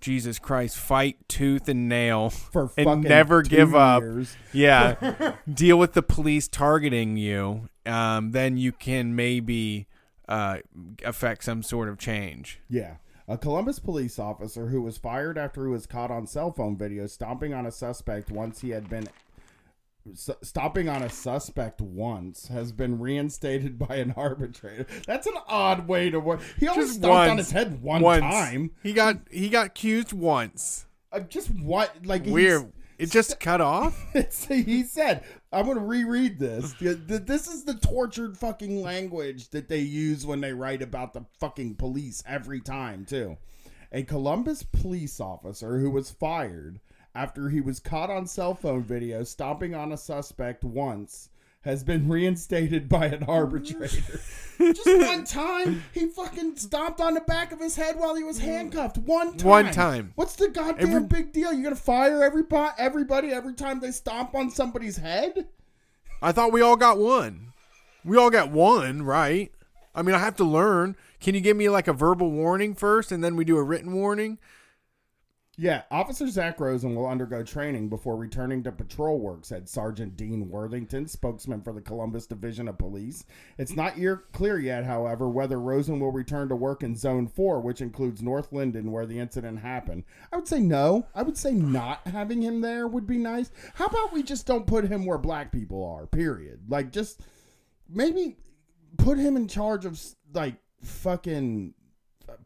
[0.00, 4.02] Jesus Christ, fight tooth and nail for and never give up.
[4.02, 4.36] years.
[4.52, 7.68] Yeah, deal with the police targeting you.
[7.86, 9.86] Um, then you can maybe
[10.28, 10.58] uh,
[11.04, 12.60] affect some sort of change.
[12.68, 12.96] Yeah.
[13.28, 17.06] A Columbus police officer who was fired after he was caught on cell phone video
[17.06, 19.06] stomping on a suspect once he had been
[20.14, 24.86] stopping on a suspect once has been reinstated by an arbitrator.
[25.06, 26.40] That's an odd way to work.
[26.58, 28.72] He only Just stomped on his head one once time.
[28.82, 30.86] he got he got accused once.
[31.12, 32.04] Uh, just what?
[32.04, 32.72] Like Weird.
[33.02, 34.00] It just cut off.
[34.48, 36.72] He said, I'm going to reread this.
[36.74, 41.12] Th- th- This is the tortured fucking language that they use when they write about
[41.12, 43.36] the fucking police every time, too.
[43.90, 46.80] A Columbus police officer who was fired
[47.14, 51.28] after he was caught on cell phone video stomping on a suspect once
[51.62, 54.20] has been reinstated by an arbitrator.
[54.58, 58.38] Just one time, he fucking stomped on the back of his head while he was
[58.38, 58.98] handcuffed.
[58.98, 59.48] One time.
[59.48, 60.12] One time.
[60.14, 61.52] What's the goddamn Every- big deal?
[61.52, 65.46] You're gonna fire everybody, everybody every time they stomp on somebody's head?
[66.20, 67.52] I thought we all got one.
[68.04, 69.50] We all got one, right?
[69.94, 70.96] I mean, I have to learn.
[71.20, 73.92] Can you give me like a verbal warning first, and then we do a written
[73.92, 74.38] warning?
[75.62, 80.50] Yeah, Officer Zach Rosen will undergo training before returning to patrol work, said Sergeant Dean
[80.50, 83.24] Worthington, spokesman for the Columbus Division of Police.
[83.58, 83.94] It's not
[84.32, 88.52] clear yet, however, whether Rosen will return to work in Zone 4, which includes North
[88.52, 90.02] Linden, where the incident happened.
[90.32, 91.06] I would say no.
[91.14, 93.52] I would say not having him there would be nice.
[93.74, 96.62] How about we just don't put him where black people are, period?
[96.68, 97.20] Like, just
[97.88, 98.36] maybe
[98.96, 100.02] put him in charge of,
[100.34, 101.74] like, fucking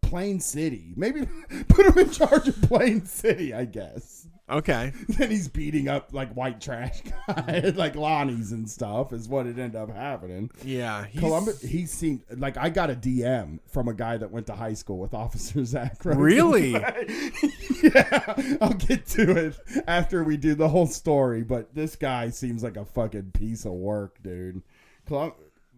[0.03, 0.93] Plain City.
[0.97, 1.27] Maybe
[1.69, 4.27] put him in charge of Plain City, I guess.
[4.49, 4.93] Okay.
[5.09, 9.59] Then he's beating up like white trash guys, like Lonnie's and stuff, is what it
[9.59, 10.51] ended up happening.
[10.65, 11.05] Yeah.
[11.07, 14.55] he's- Columbus, he seemed like I got a DM from a guy that went to
[14.55, 15.97] high school with Officer Zach.
[16.05, 16.71] Really?
[16.71, 19.57] yeah, I'll get to it
[19.89, 21.43] after we do the whole story.
[21.43, 24.63] But this guy seems like a fucking piece of work, dude.
[25.09, 25.33] Colum-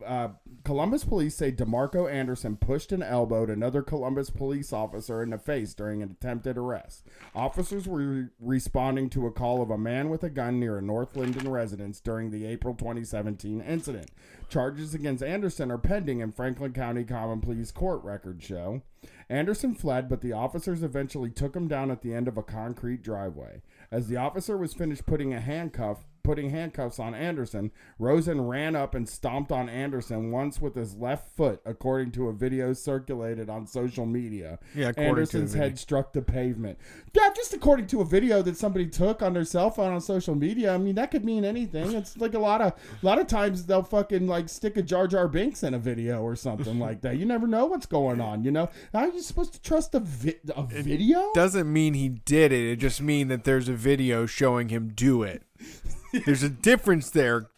[0.06, 0.28] uh,
[0.68, 5.72] Columbus police say DeMarco Anderson pushed and elbowed another Columbus police officer in the face
[5.72, 7.07] during an attempted arrest.
[7.35, 10.83] Officers were re- responding to a call of a man with a gun near a
[10.83, 14.11] North Linden residence during the April 2017 incident.
[14.50, 18.83] Charges against Anderson are pending in Franklin County Common Pleas Court records show.
[19.31, 23.02] Anderson fled, but the officers eventually took him down at the end of a concrete
[23.02, 23.62] driveway.
[23.90, 28.94] As the officer was finished putting a handcuff putting handcuffs on Anderson, Rosen ran up
[28.94, 33.66] and stomped on Anderson once with his left foot, according to a video circulated on
[33.66, 34.58] social media.
[34.74, 36.78] Yeah, according to the Anderson's head struck the pavement.
[37.14, 40.34] Yeah, just according to a video that somebody took on their cell phone on social
[40.34, 40.74] media.
[40.74, 41.94] I mean, that could mean anything.
[41.94, 45.08] It's like a lot of a lot of times they'll fucking like stick a Jar
[45.08, 47.16] Jar Binks in a video or something like that.
[47.16, 48.44] You never know what's going on.
[48.44, 51.32] You know, how are you supposed to trust a, vi- a video?
[51.32, 52.72] Doesn't mean he did it.
[52.72, 55.42] It just means that there's a video showing him do it.
[56.26, 57.48] There's a difference there,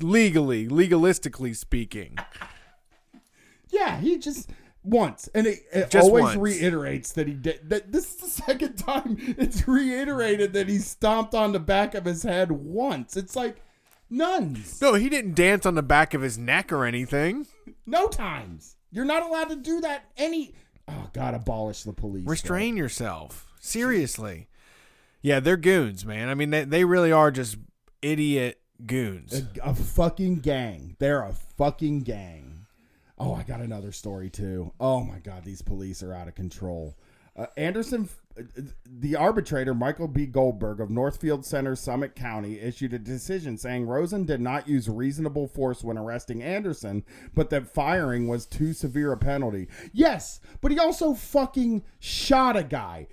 [0.00, 2.16] legally, legalistically speaking.
[3.70, 4.50] Yeah, he just
[4.82, 6.36] once, and it, it Just always once.
[6.36, 7.68] reiterates that he did.
[7.68, 12.04] That this is the second time it's reiterated that he stomped on the back of
[12.04, 13.16] his head once.
[13.16, 13.62] It's like
[14.08, 14.80] nuns.
[14.80, 17.46] No, he didn't dance on the back of his neck or anything.
[17.86, 18.76] No times.
[18.90, 20.06] You're not allowed to do that.
[20.16, 20.54] Any.
[20.88, 22.26] Oh God, abolish the police.
[22.26, 23.46] Restrain yourself.
[23.60, 24.48] Seriously.
[25.22, 26.28] Yeah, they're goons, man.
[26.30, 27.58] I mean, they, they really are just
[28.02, 29.34] idiot goons.
[29.34, 30.96] A, a fucking gang.
[30.98, 32.66] They're a fucking gang.
[33.18, 34.72] Oh, I got another story too.
[34.80, 36.96] Oh my God, these police are out of control.
[37.36, 38.08] Uh, Anderson,
[38.38, 38.42] uh,
[38.86, 40.24] the arbitrator Michael B.
[40.24, 45.46] Goldberg of Northfield Center, Summit County, issued a decision saying Rosen did not use reasonable
[45.46, 49.68] force when arresting Anderson, but that firing was too severe a penalty.
[49.92, 53.06] Yes, but he also fucking shot a guy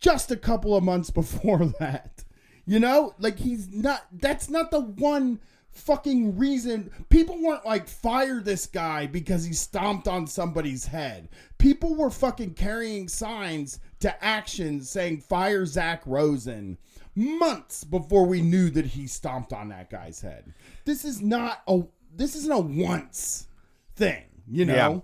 [0.00, 2.25] just a couple of months before that.
[2.66, 4.06] You know, like he's not.
[4.12, 6.90] That's not the one fucking reason.
[7.10, 11.28] People weren't like fire this guy because he stomped on somebody's head.
[11.58, 16.78] People were fucking carrying signs to action saying fire Zach Rosen
[17.14, 20.52] months before we knew that he stomped on that guy's head.
[20.84, 21.82] This is not a.
[22.14, 23.46] This isn't a once
[23.94, 24.24] thing.
[24.50, 24.74] You know.
[24.74, 25.00] Yeah.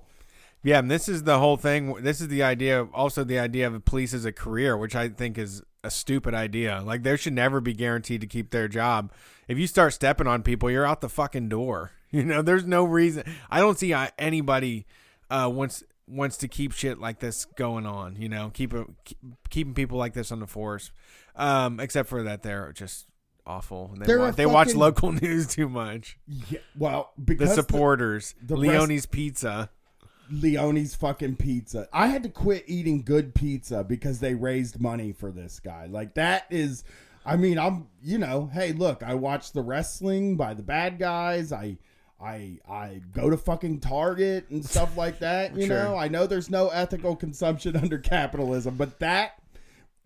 [0.65, 1.93] Yeah, and this is the whole thing.
[2.03, 4.95] This is the idea, of also the idea of a police as a career, which
[4.95, 6.81] I think is a stupid idea.
[6.85, 9.13] Like, there should never be guaranteed to keep their job.
[9.49, 11.93] If you start stepping on people, you're out the fucking door.
[12.15, 13.25] You know, there's no reason.
[13.51, 14.85] I don't see anybody
[15.31, 18.17] uh, wants wants to keep shit like this going on.
[18.17, 18.75] You know, keep,
[19.07, 19.17] keep
[19.49, 20.91] keeping people like this on the force.
[21.37, 23.07] Um, except for that, they're just
[23.47, 23.95] awful.
[23.99, 26.19] They, They're wa- a they watch local news too much.
[26.29, 29.71] Yeah, well, The because the- supporters, the rest- Leone's Pizza.
[30.33, 31.89] Leone's fucking pizza.
[31.93, 35.87] I had to quit eating good pizza because they raised money for this guy.
[35.87, 36.85] Like that is
[37.25, 41.53] I mean, I'm you know, hey, look, I watch the wrestling by the bad guys.
[41.53, 41.77] I
[42.21, 45.83] I I go to fucking Target and stuff like that, you Sure.
[45.83, 45.97] know.
[45.97, 49.42] I know there's no ethical consumption under capitalism, but that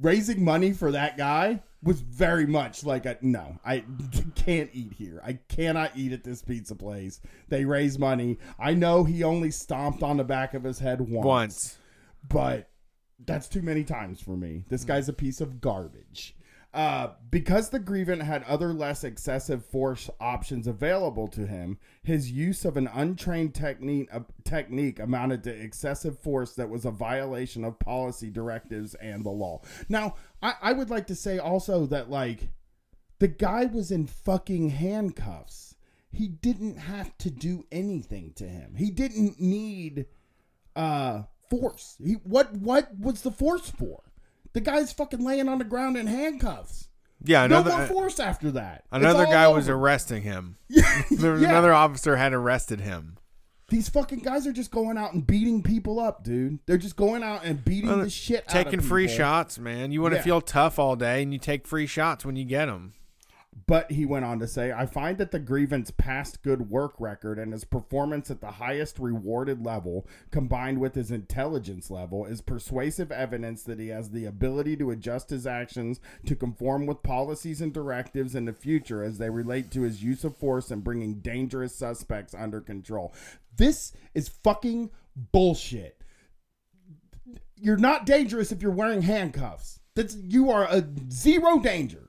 [0.00, 3.84] raising money for that guy was very much like a no i
[4.34, 5.20] can't eat here.
[5.24, 7.20] I cannot eat at this pizza place.
[7.48, 8.38] They raise money.
[8.58, 11.78] I know he only stomped on the back of his head once, Once.
[12.28, 12.70] but
[13.24, 14.64] that's too many times for me.
[14.68, 16.36] This guy's a piece of garbage
[16.74, 22.64] uh, because the grievant had other less excessive force options available to him, his use
[22.64, 27.78] of an untrained technique uh, technique amounted to excessive force that was a violation of
[27.78, 29.62] policy directives and the law.
[29.88, 32.50] Now, I, I would like to say also that like
[33.18, 35.76] the guy was in fucking handcuffs.
[36.12, 38.74] He didn't have to do anything to him.
[38.76, 40.06] He didn't need
[40.74, 41.96] uh force.
[42.04, 44.02] He what what was the force for?
[44.56, 46.88] The guy's fucking laying on the ground in handcuffs.
[47.22, 48.84] Yeah, another no more uh, force after that.
[48.90, 50.56] Another guy was arresting him.
[50.70, 51.50] Yeah, There was yeah.
[51.50, 53.18] another officer had arrested him.
[53.68, 56.60] These fucking guys are just going out and beating people up, dude.
[56.64, 59.92] They're just going out and beating Well, the shit out Taking free shots, man.
[59.92, 60.24] You want to Yeah.
[60.24, 62.94] feel tough all day, and you take free shots when you get them.
[63.66, 67.38] But he went on to say, I find that the grievance past good work record
[67.38, 73.10] and his performance at the highest rewarded level, combined with his intelligence level, is persuasive
[73.10, 77.72] evidence that he has the ability to adjust his actions to conform with policies and
[77.72, 81.74] directives in the future as they relate to his use of force and bringing dangerous
[81.74, 83.14] suspects under control.
[83.56, 84.90] This is fucking
[85.32, 86.02] bullshit.
[87.56, 89.80] You're not dangerous if you're wearing handcuffs.
[89.94, 92.05] That's you are a zero danger.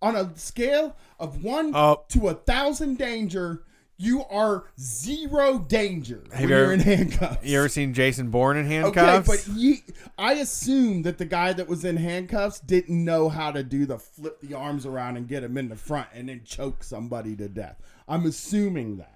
[0.00, 2.04] On a scale of one Oh.
[2.10, 3.62] to a thousand danger,
[4.00, 7.44] you are zero danger when you you're ever- in handcuffs.
[7.44, 9.28] You ever seen Jason Bourne in handcuffs?
[9.28, 9.82] okay, but he,
[10.16, 13.98] I assume that the guy that was in handcuffs didn't know how to do the
[13.98, 17.48] flip the arms around and get him in the front and then choke somebody to
[17.48, 17.76] death.
[18.06, 19.14] I'm assuming that.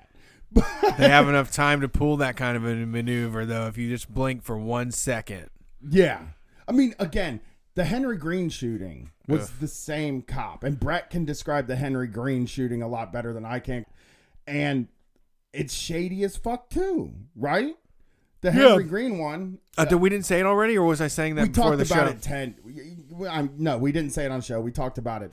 [0.98, 3.68] they have enough time to pull that kind of a maneuver, though.
[3.68, 5.48] If you just blink for one second,
[5.88, 6.22] Yeah.
[6.68, 7.40] I mean, again,
[7.74, 9.50] the Henry Green shooting was Ugh.
[9.60, 10.62] the same cop.
[10.64, 13.86] And Brett can describe the Henry Green shooting a lot better than I can.
[14.46, 14.88] And
[15.52, 17.74] it's shady as fuck, too, right?
[18.40, 18.68] The Yeah.
[18.70, 19.58] Henry Green one.
[19.78, 21.88] uh, did we didn't say it already, or was I saying that we before talked
[21.88, 22.12] the about show?
[22.14, 22.54] it 10.
[23.10, 24.60] we- I'm, no, we didn't say it on show.
[24.60, 25.32] We talked about it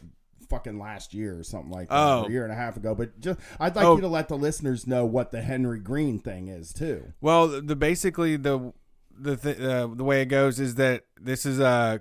[0.50, 1.96] fucking last year or something like that.
[1.96, 2.26] Oh.
[2.26, 2.94] a year and a half ago.
[2.96, 3.96] But just I'd like Oh.
[3.96, 7.14] you to let the listeners know what the Henry Green thing is, too.
[7.22, 8.74] Well, the basically the
[9.22, 11.98] the th- uh, the way it goes is that this is uh,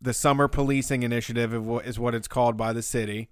[0.00, 1.52] the summer policing initiative
[1.84, 3.28] is what it's called by the city,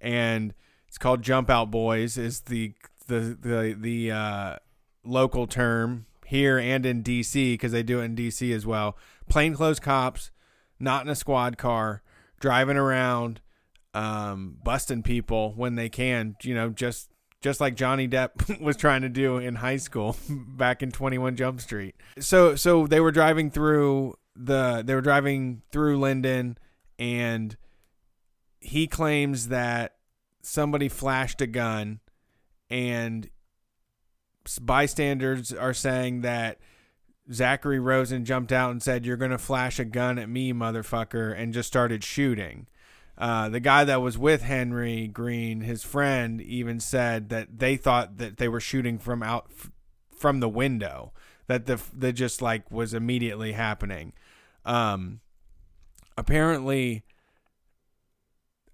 [0.00, 0.54] and
[0.86, 2.74] it's called Jump Out Boys is the
[3.06, 4.56] the the the uh,
[5.04, 8.96] local term here and in DC because they do it in DC as well.
[9.28, 10.30] Plainclothes cops,
[10.78, 12.02] not in a squad car,
[12.40, 13.40] driving around,
[13.94, 16.36] um, busting people when they can.
[16.42, 17.10] You know, just
[17.40, 21.60] just like Johnny Depp was trying to do in high school back in 21 Jump
[21.60, 21.94] Street.
[22.18, 26.58] So so they were driving through the they were driving through Linden
[26.98, 27.56] and
[28.60, 29.96] he claims that
[30.42, 32.00] somebody flashed a gun
[32.70, 33.28] and
[34.60, 36.58] bystanders are saying that
[37.32, 41.38] Zachary Rosen jumped out and said, "You're going to flash a gun at me, motherfucker,"
[41.38, 42.66] and just started shooting.
[43.18, 48.16] Uh, the guy that was with Henry Green, his friend, even said that they thought
[48.18, 49.70] that they were shooting from out f-
[50.16, 51.12] from the window.
[51.48, 54.12] That the that just like was immediately happening.
[54.64, 55.20] Um,
[56.16, 57.04] apparently,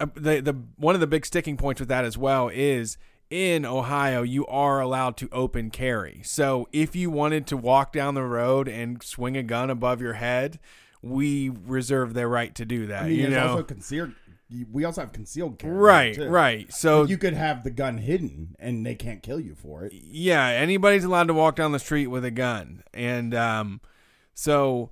[0.01, 2.99] uh, the the one of the big sticking points with that as well is
[3.31, 6.21] in Ohio you are allowed to open carry.
[6.25, 10.15] So if you wanted to walk down the road and swing a gun above your
[10.15, 10.59] head,
[11.03, 13.05] we reserve the right to do that.
[13.05, 14.13] I mean, you know, also concealed.
[14.71, 15.75] We also have concealed carry.
[15.75, 16.73] right, right.
[16.73, 19.93] So you could have the gun hidden and they can't kill you for it.
[19.93, 23.81] yeah, anybody's allowed to walk down the street with a gun, and um,
[24.35, 24.91] so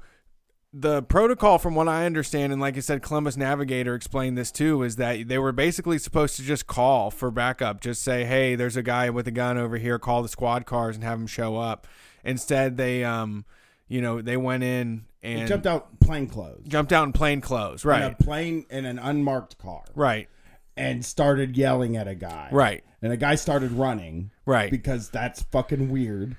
[0.72, 4.82] the protocol, from what I understand, and like I said, Columbus Navigator explained this too,
[4.82, 8.76] is that they were basically supposed to just call for backup, just say, "Hey, there's
[8.76, 9.98] a guy with a gun over here.
[9.98, 11.86] Call the squad cars and have him show up."
[12.24, 13.44] Instead, they um,
[13.88, 16.64] you know, they went in He and jumped out plain clothes.
[16.66, 18.02] jumped out in plain clothes, right?
[18.04, 19.82] In a plane in an unmarked car.
[19.94, 20.28] right,
[20.76, 22.48] And started yelling at a guy.
[22.50, 24.30] right, And a guy started running.
[24.46, 24.70] right.
[24.70, 26.36] Because that's fucking weird.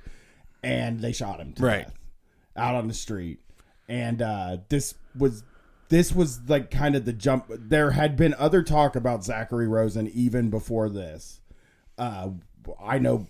[0.64, 1.84] And they shot him to Right.
[1.86, 1.94] death
[2.56, 3.40] out on the street.
[3.88, 5.44] And uh, this was
[5.90, 7.46] this was like kind of the jump.
[7.50, 11.42] There had been other talk about Zachary Rosen even before this.
[11.98, 12.32] Uh,
[12.84, 13.28] I know,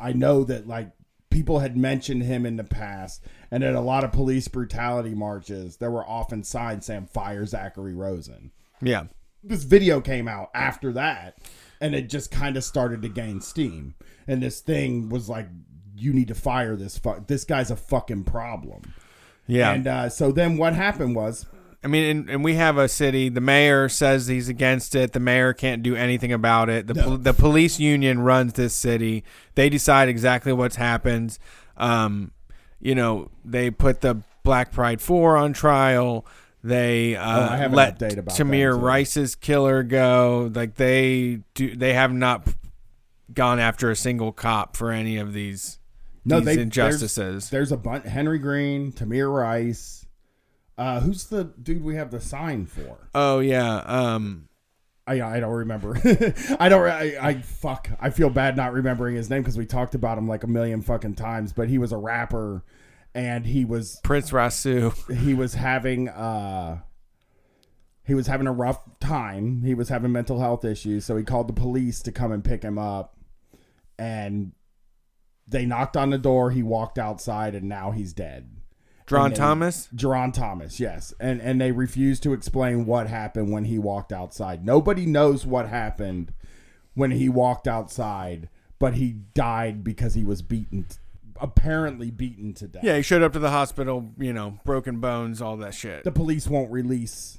[0.00, 0.92] I know that like
[1.30, 5.76] people had mentioned him in the past, and at a lot of police brutality marches,
[5.76, 9.04] there were often signs saying "Fire Zachary Rosen." Yeah.
[9.44, 11.36] This video came out after that,
[11.82, 13.94] and it just kind of started to gain steam.
[14.26, 15.48] And this thing was like,
[15.94, 16.96] "You need to fire this.
[16.96, 18.94] Fu- this guy's a fucking problem."
[19.46, 19.72] Yeah.
[19.72, 21.46] And uh, so then what happened was
[21.86, 23.28] I mean, and, and we have a city.
[23.28, 25.12] The mayor says he's against it.
[25.12, 26.88] The mayor can't do anything about it.
[26.88, 29.22] The pol- the police union runs this city.
[29.54, 31.38] They decide exactly what's happened.
[31.76, 32.32] Um,
[32.80, 36.26] you know, they put the Black Pride Four on trial.
[36.64, 38.80] They Oh, uh, an let about Tamir.
[38.80, 40.50] Rice's killer go.
[40.52, 41.76] Like they do.
[41.76, 42.48] They have not
[43.32, 45.78] gone after a single cop for any of these
[46.26, 47.50] No, these they- injustices.
[47.50, 48.04] there's a bunch.
[48.04, 50.06] Henry Green, Tamir Rice.
[50.78, 53.08] Uh, who's the dude we have the sign for?
[53.14, 53.76] oh yeah.
[53.86, 54.48] Um,
[55.06, 55.96] I I don't remember.
[56.60, 56.86] I don't.
[56.86, 57.88] I, I fuck.
[58.00, 60.82] I feel bad not remembering his name because we talked about him like a million
[60.82, 61.52] fucking times.
[61.52, 62.64] But he was a rapper,
[63.14, 64.92] and he was Prince Rasu.
[65.22, 66.80] he was having uh
[68.04, 69.62] he was having a rough time.
[69.62, 72.62] He was having mental health issues, so he called the police to come and pick
[72.62, 73.16] him up.
[73.98, 74.52] And
[75.46, 76.50] they knocked on the door.
[76.50, 78.50] He walked outside, and now he's dead.
[79.08, 79.88] Then- Thomas.
[79.94, 81.14] Jerron Thomas, yes.
[81.20, 84.64] And and they refused to explain what happened when he walked outside.
[84.64, 86.32] Nobody knows what happened
[86.94, 90.86] when he walked outside, but he died because he was beaten
[91.40, 92.82] apparently beaten to death.
[92.82, 96.02] Yeah, he showed up to the hospital, you know, broken bones, all that shit.
[96.04, 97.38] The police won't release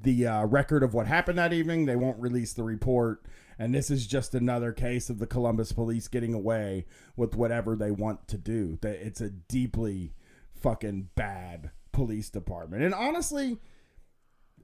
[0.00, 1.86] the uh, record of what happened that evening.
[1.86, 3.22] They won't release the report.
[3.58, 6.86] And this is just another case of the Columbus police getting away
[7.16, 8.78] with whatever they want to do.
[8.82, 10.14] That it's a deeply
[10.54, 12.84] fucking bad police department.
[12.84, 13.58] And honestly,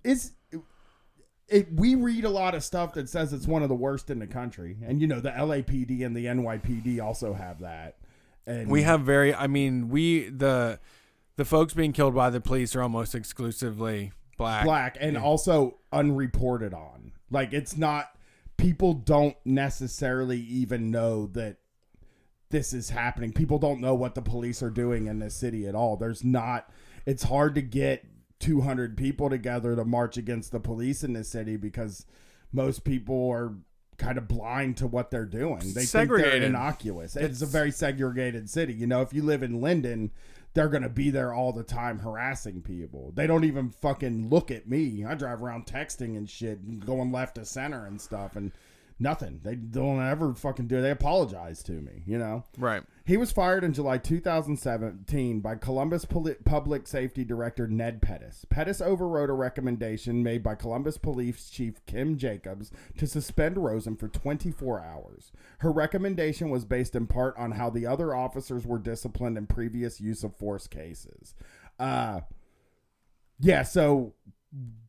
[0.04, 0.32] is
[1.48, 4.18] it we read a lot of stuff that says it's one of the worst in
[4.18, 4.76] the country.
[4.84, 7.96] And you know, the LAPD and the NYPD also have that.
[8.46, 10.78] And we have very I mean, we the
[11.36, 14.64] the folks being killed by the police are almost exclusively black.
[14.64, 17.12] black and also unreported on.
[17.30, 18.16] Like it's not
[18.56, 21.56] people don't necessarily even know that
[22.50, 23.32] this is happening.
[23.32, 25.96] People don't know what the police are doing in this city at all.
[25.96, 26.70] There's not
[27.06, 28.04] it's hard to get
[28.40, 32.06] 200 people together to march against the police in this city because
[32.52, 33.54] most people are
[33.96, 35.60] kind of blind to what they're doing.
[35.74, 37.16] They think they're innocuous.
[37.16, 38.72] It's, a very segregated city.
[38.72, 40.10] You know, if you live in Linden,
[40.54, 43.12] they're to be there all the time harassing people.
[43.14, 45.04] They don't even fucking look at me.
[45.04, 48.52] I drive around texting and shit, and going left to center and stuff, and
[48.98, 49.40] nothing.
[49.42, 50.78] They don't ever fucking do.
[50.78, 50.82] it.
[50.82, 52.44] They apologize to me, you know?
[52.56, 52.84] Right.
[53.06, 58.46] He was fired in July 2017 by Columbus Poli- Public Safety Director Ned Pettus.
[58.48, 64.08] Pettus overrode a recommendation made by Columbus Police Chief Kim Jacobs to suspend Rosen for
[64.08, 65.32] 24 hours.
[65.58, 70.00] Her recommendation was based in part on how the other officers were disciplined in previous
[70.00, 71.34] use of force cases.
[71.78, 72.20] Uh,
[73.38, 74.14] yeah, so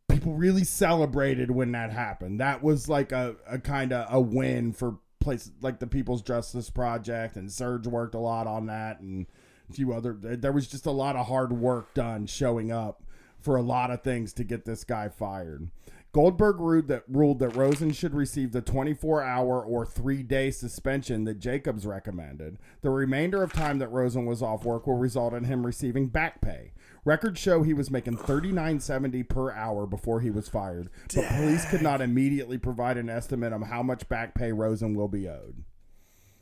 [0.08, 2.40] people really celebrated when that happened.
[2.40, 6.70] That was like a, a kind of a win for places like the People's Justice
[6.70, 9.26] Project and Surge worked a lot on that and
[9.70, 13.02] a few other there was just a lot of hard work done showing up
[13.40, 15.70] for a lot of things to get this guy fired.
[16.14, 21.86] Goldberg ruled that ruled that Rosen should receive the 24-hour or 3-day suspension that Jacobs
[21.86, 22.58] recommended.
[22.82, 26.40] The remainder of time that Rosen was off work will result in him receiving back
[26.40, 26.72] pay.
[27.06, 31.84] Records show he was making 39.70 per hour before he was fired, but police could
[31.84, 35.64] not immediately provide an estimate on how much back pay Rosen will be owed.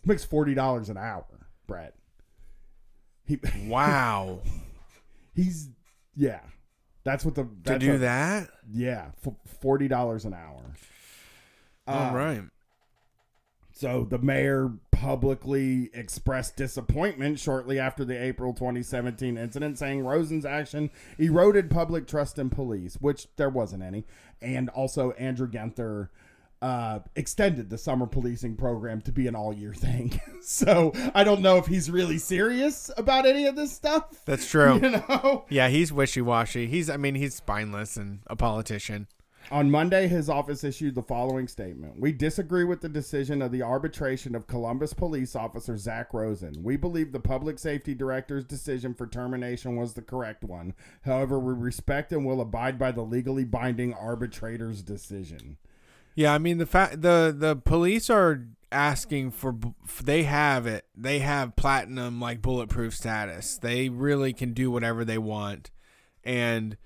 [0.02, 1.26] He makes $40 an hour,
[1.68, 1.96] Brett.
[3.26, 4.42] He Wow.
[5.36, 5.70] he's
[6.16, 6.40] yeah.
[7.04, 8.50] That's what the to do a- that?
[8.72, 10.74] Yeah, f- forty dollars an hour.
[11.86, 12.42] All Uh, right.
[13.74, 14.72] So the mayor
[15.04, 22.40] publicly expressed disappointment shortly after the April 2017 incident, saying Rosen's action eroded public trust
[22.40, 24.06] in police, which there wasn't any,
[24.42, 26.08] and also Andrew Ginther
[26.62, 30.22] uh, extended the summer policing program to be an all-year thing.
[30.42, 34.24] so I don't know if he's really serious about any of this stuff.
[34.24, 34.76] That's true.
[34.82, 35.44] You know.
[35.50, 36.68] Yeah, he's wishy washy.
[36.68, 39.08] He's I mean, he's spineless and a politician.
[39.52, 43.62] On Monday, his office issued the following statement We disagree with the decision of the
[43.62, 46.64] arbitration of Columbus police officer Zach Rosen.
[46.64, 50.74] We believe the public safety director's decision for termination was the correct one.
[51.04, 55.58] However, we respect and will abide by the legally binding arbitrator's decision.
[56.16, 59.56] Yeah, I mean the fact the the police are asking for
[60.04, 60.86] they have it.
[60.96, 63.58] They have platinum like bulletproof status.
[63.58, 65.72] They really can do whatever they want.
[66.24, 66.78] And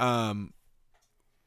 [0.00, 0.52] um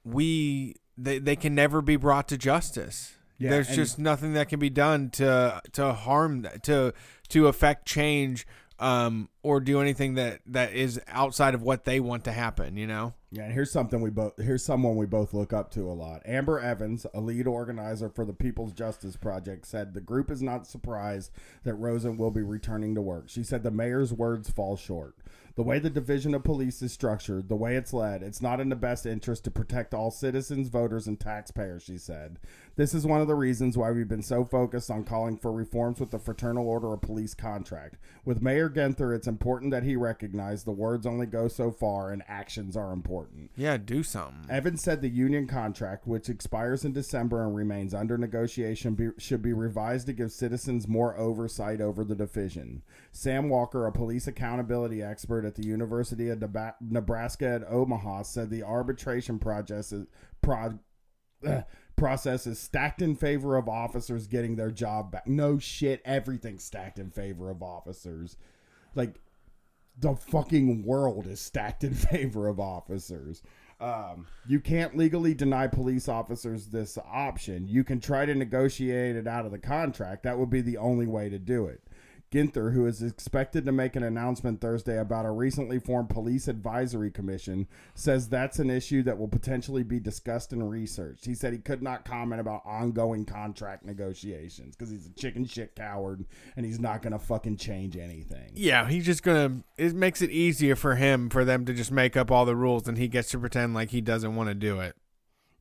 [0.04, 3.16] we they they can never be brought to justice.
[3.38, 6.94] Yeah, There's just nothing that can be done to to harm to
[7.30, 8.46] to affect change
[8.82, 12.78] um, or do anything that that is outside of what they want to happen.
[12.78, 13.14] You know.
[13.32, 16.22] Yeah, and here's something we both here's someone we both look up to a lot.
[16.26, 20.68] Amber Evans, a lead organizer for the People's Justice Project, said the group is not
[20.68, 21.32] surprised
[21.64, 23.30] that Rosen will be returning to work.
[23.30, 25.16] She said the mayor's words fall short.
[25.56, 28.70] The way the division of police is structured, the way it's led, it's not in
[28.70, 32.40] the best interest to protect all citizens, voters, and taxpayers, she said.
[32.78, 36.00] This is one of the reasons why we've been so focused on calling for reforms
[36.00, 37.98] with the Fraternal Order of Police contract.
[38.24, 42.24] With Mayor Ginther, it's important that he recognize the words only go so far and
[42.30, 43.52] actions are important.
[43.58, 44.50] Yeah, do something.
[44.50, 49.42] Evans said the union contract, which expires in December and remains under negotiation, be, should
[49.42, 52.84] be revised to give citizens more oversight over the division.
[53.12, 56.44] Sam Walker, a police accountability expert at the University of
[56.82, 60.08] Nebraska at Omaha, said the arbitration process is,
[60.42, 60.80] pro,
[61.46, 61.62] uh,
[61.96, 65.28] process is stacked in favor of officers getting their job back.
[65.28, 68.38] No shit, everything's stacked in favor of officers.
[68.96, 69.20] Like,
[69.98, 73.42] the fucking world is stacked in favor of officers.
[73.80, 77.68] Um, you can't legally deny police officers this option.
[77.68, 80.22] You can try to negotiate it out of the contract.
[80.24, 81.82] That would be the only way to do it.
[82.32, 87.12] Ginther, who is expected to make an announcement Thursday about a recently formed police advisory
[87.12, 91.26] commission, says that's an issue that will potentially be discussed and researched.
[91.26, 95.76] He said he could not comment about ongoing contract negotiations because he's a chicken shit
[95.76, 96.26] coward
[96.56, 98.52] and he's not going to fucking change anything.
[98.54, 99.64] Yeah, he's just gonna.
[99.78, 102.88] It makes it easier for him for them to just make up all the rules,
[102.88, 104.96] and he gets to pretend like he doesn't want to do it.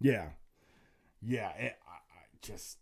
[0.00, 0.28] Yeah,
[1.20, 1.50] yeah.
[1.58, 2.78] It, I, I just,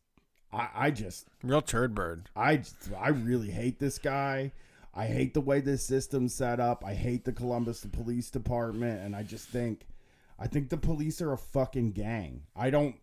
[0.53, 2.29] I, I just, Real turd bird.
[2.37, 2.63] I,
[2.99, 4.53] I really hate this guy.
[4.95, 6.83] I hate the way this system's set up.
[6.85, 9.87] I hate the Columbus Police Department, and I just think,
[10.39, 12.43] I think the police are a fucking gang.
[12.57, 12.97] I don't.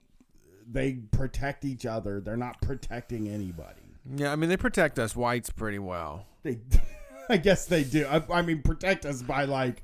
[0.70, 2.20] They protect each other.
[2.20, 3.82] They're not protecting anybody.
[4.16, 6.26] Yeah, I mean they protect us whites pretty well.
[6.44, 6.58] They,
[7.30, 8.06] I guess they do.
[8.08, 9.84] I, I mean, protect us by like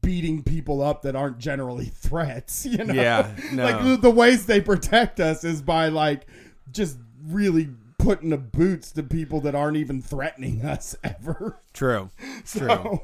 [0.00, 2.64] beating people up that aren't generally threats.
[2.64, 3.64] You know, Yeah, no.
[3.64, 6.26] like the, the ways they protect us is by like
[6.72, 7.68] just really
[7.98, 11.60] putting the boots to people that aren't even threatening us ever.
[11.72, 12.10] True.
[12.46, 13.00] True.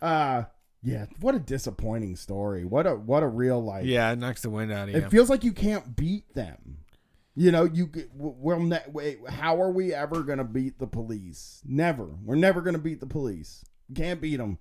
[0.00, 0.44] Uh,
[0.82, 2.64] yeah, what a disappointing story.
[2.64, 3.86] What a what a real life.
[3.86, 5.00] Yeah, it knocks the wind out of you.
[5.00, 6.78] It feels like you can't beat them.
[7.34, 10.78] You know, you g- w- will ne- wait, how are we ever going to beat
[10.78, 11.60] the police?
[11.66, 12.06] Never.
[12.24, 13.62] We're never going to beat the police.
[13.94, 14.58] Can't beat them.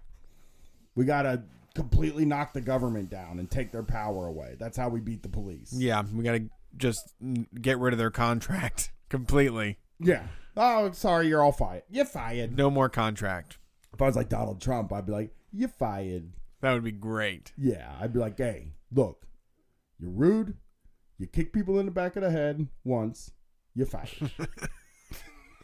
[0.96, 1.44] We got to
[1.74, 4.56] completely knock the government down and take their power away.
[4.60, 5.74] That's how we beat the police.
[5.74, 6.46] yeah, we gotta
[6.78, 7.14] just
[7.62, 9.80] get rid of their contract completely.
[10.00, 10.28] Yeah.
[10.58, 11.84] Oh, sorry, you're all fired.
[11.90, 12.56] You're fired.
[12.56, 13.58] No more contract.
[13.94, 17.54] If I was like Donald Trump, I'd be like, "You're fired." That would be great.
[17.58, 19.26] Yeah, I'd be like, "Hey, look,
[20.00, 20.56] you're rude.
[21.18, 23.32] You kick people in the back of the head once.
[23.74, 24.32] You're fired."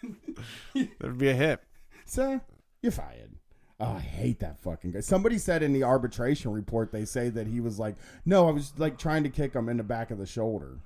[0.73, 1.61] That would be a hit.
[2.05, 2.41] Sir,
[2.81, 3.35] you're fired.
[3.79, 4.99] Oh, I hate that fucking guy.
[4.99, 7.95] Somebody said in the arbitration report they say that he was like,
[8.25, 10.77] "No, I was like trying to kick him in the back of the shoulder."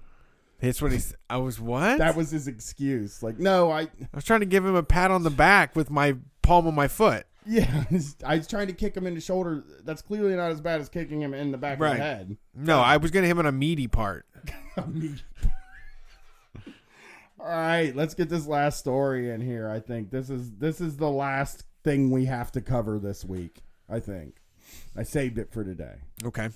[0.62, 1.14] It's what he's.
[1.30, 1.98] I was what?
[2.00, 3.22] That was his excuse.
[3.22, 5.90] Like, no, I I was trying to give him a pat on the back with
[5.92, 7.26] my palm of my foot.
[7.46, 7.84] yeah,
[8.26, 9.64] I was trying to kick him in the shoulder.
[9.84, 11.92] That's clearly not as bad as kicking him in the back Right.
[11.92, 12.38] of the head.
[12.56, 14.26] No, I was gonna hit him on a meaty part.
[14.78, 15.20] I mean-
[17.40, 19.70] All right, let's get this last story in here.
[19.70, 23.62] I think this is this is the last thing we have to cover this week.
[23.90, 24.38] I think
[24.96, 25.96] I saved it for today.
[26.24, 26.50] Okay.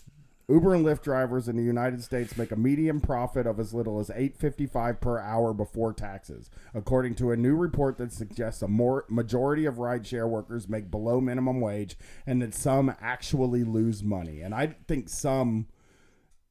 [0.50, 4.00] Uber and Lyft drivers in the United States make a median profit of as little
[4.00, 9.06] as 8.55 per hour before taxes, according to a new report that suggests a more
[9.10, 11.96] majority of rideshare workers make below minimum wage
[12.26, 14.42] and that some actually lose money.
[14.42, 15.68] And I think some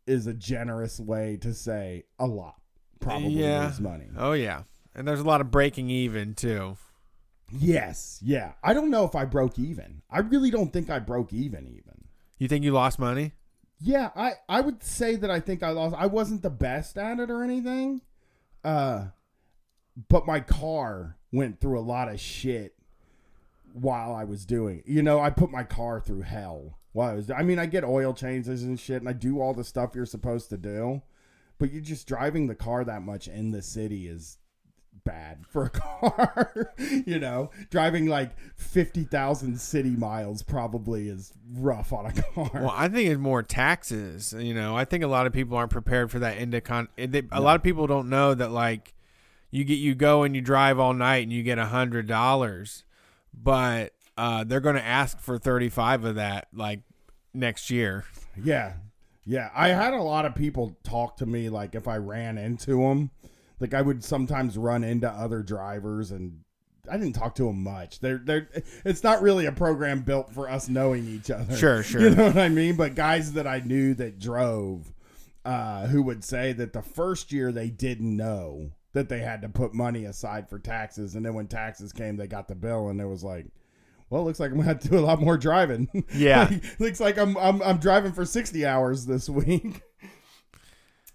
[0.06, 2.54] is a generous way to say a lot
[3.00, 3.66] probably Yeah.
[3.66, 4.06] lose money.
[4.16, 4.62] Oh yeah,
[4.94, 6.76] and there's a lot of breaking even too.
[7.50, 8.52] Yes, yeah.
[8.62, 10.02] I don't know if I broke even.
[10.10, 12.04] I really don't think I broke even even.
[12.38, 13.32] You think you lost money?
[13.80, 15.94] Yeah, I I would say that I think I lost.
[15.96, 18.02] I wasn't the best at it or anything,
[18.64, 19.06] uh,
[20.08, 22.74] but my car went through a lot of shit
[23.72, 24.78] while I was doing.
[24.78, 24.86] it.
[24.86, 27.30] You know, I put my car through hell while I was.
[27.30, 30.06] I mean, I get oil changes and shit, and I do all the stuff you're
[30.06, 31.02] supposed to do,
[31.58, 34.38] but you're just driving the car that much in the city is
[35.04, 36.72] bad for a car.
[37.06, 42.50] you know, driving like 50,000 city miles probably is rough on a car.
[42.54, 44.34] Well, I think it's more taxes.
[44.38, 46.38] You know, I think a lot of people aren't prepared for that.
[46.38, 48.94] Into con- they, a lot of people don't know that like
[49.50, 52.84] you get you go and you drive all night and you get a hundred dollars,
[53.32, 56.80] but uh, they're going to ask for thirty five of that like
[57.34, 58.04] next year.
[58.42, 58.74] Yeah.
[59.24, 59.50] Yeah.
[59.54, 63.10] I had a lot of people talk to me like if I ran into them,
[63.60, 66.40] Like I would sometimes run into other drivers and
[66.90, 68.00] I didn't talk to them much.
[68.00, 68.48] They're they're
[68.84, 71.56] it's not really a program built for us knowing each other.
[71.56, 72.00] Sure, sure.
[72.00, 72.76] You know what I mean?
[72.76, 74.92] But guys that I knew that drove
[75.44, 79.48] uh who would say that the first year they didn't know that they had to
[79.48, 83.00] put money aside for taxes and then when taxes came they got the bill and
[83.00, 83.46] it was like
[84.10, 85.88] well, it looks like I'm gonna have to do a lot more driving.
[86.14, 86.50] Yeah.
[86.78, 89.82] looks like I'm, I'm I'm driving for 60 hours this week.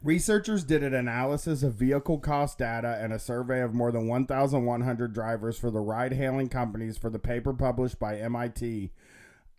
[0.04, 5.14] Researchers did an analysis of vehicle cost data and a survey of more than 1,100
[5.14, 8.92] drivers for the ride-hailing companies for the paper published by MIT.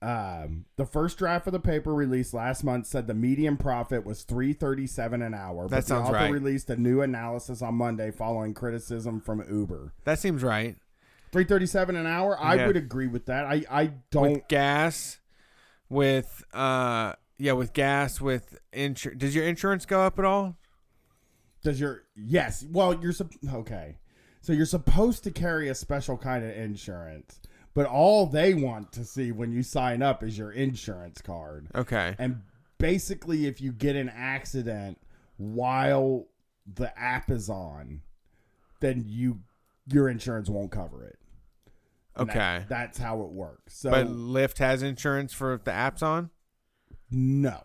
[0.02, 4.22] Um, the first draft of the paper released last month said the median profit was
[4.24, 5.62] 337 an hour.
[5.66, 6.30] That but sounds the author right.
[6.32, 9.94] released a new analysis on Monday following criticism from Uber.
[10.04, 10.76] That seems right.
[11.32, 12.38] 337 an hour?
[12.38, 12.66] I Yeah.
[12.66, 13.46] would agree with that.
[13.46, 15.20] I, I don't With gas,
[15.88, 19.20] with uh, yeah, with gas, with insurance.
[19.20, 20.56] Does your insurance go up at all?
[21.62, 22.64] Does your yes?
[22.70, 23.98] Well, you're sup- okay.
[24.40, 27.40] So you're supposed to carry a special kind of insurance,
[27.72, 31.68] but all they want to see when you sign up is your insurance card.
[31.74, 32.14] Okay.
[32.18, 32.42] And
[32.78, 34.98] basically, if you get an accident
[35.38, 36.26] while
[36.72, 38.02] the app is on,
[38.80, 39.40] then you
[39.90, 41.18] your insurance won't cover it.
[42.16, 42.66] And that- Okay.
[42.68, 43.76] that's how it works.
[43.78, 46.30] So but Lyft has insurance for if the app's on.
[47.10, 47.62] No,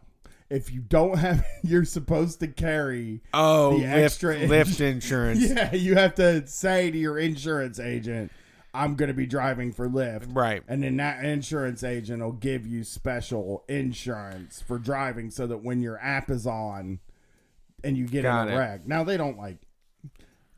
[0.50, 5.42] if you don't have, you're supposed to carry Oh, The extra Lyft insurance.
[5.50, 8.32] Yeah, you have to say to your insurance agent,
[8.74, 10.36] I'm going to be driving for Lyft.
[10.36, 10.62] Right.
[10.68, 15.82] And then that insurance agent will give you special insurance for driving so that when
[15.82, 17.00] your app is on
[17.84, 18.56] and you get Got in it.
[18.56, 18.88] a wreck.
[18.88, 19.58] Now, they don't like,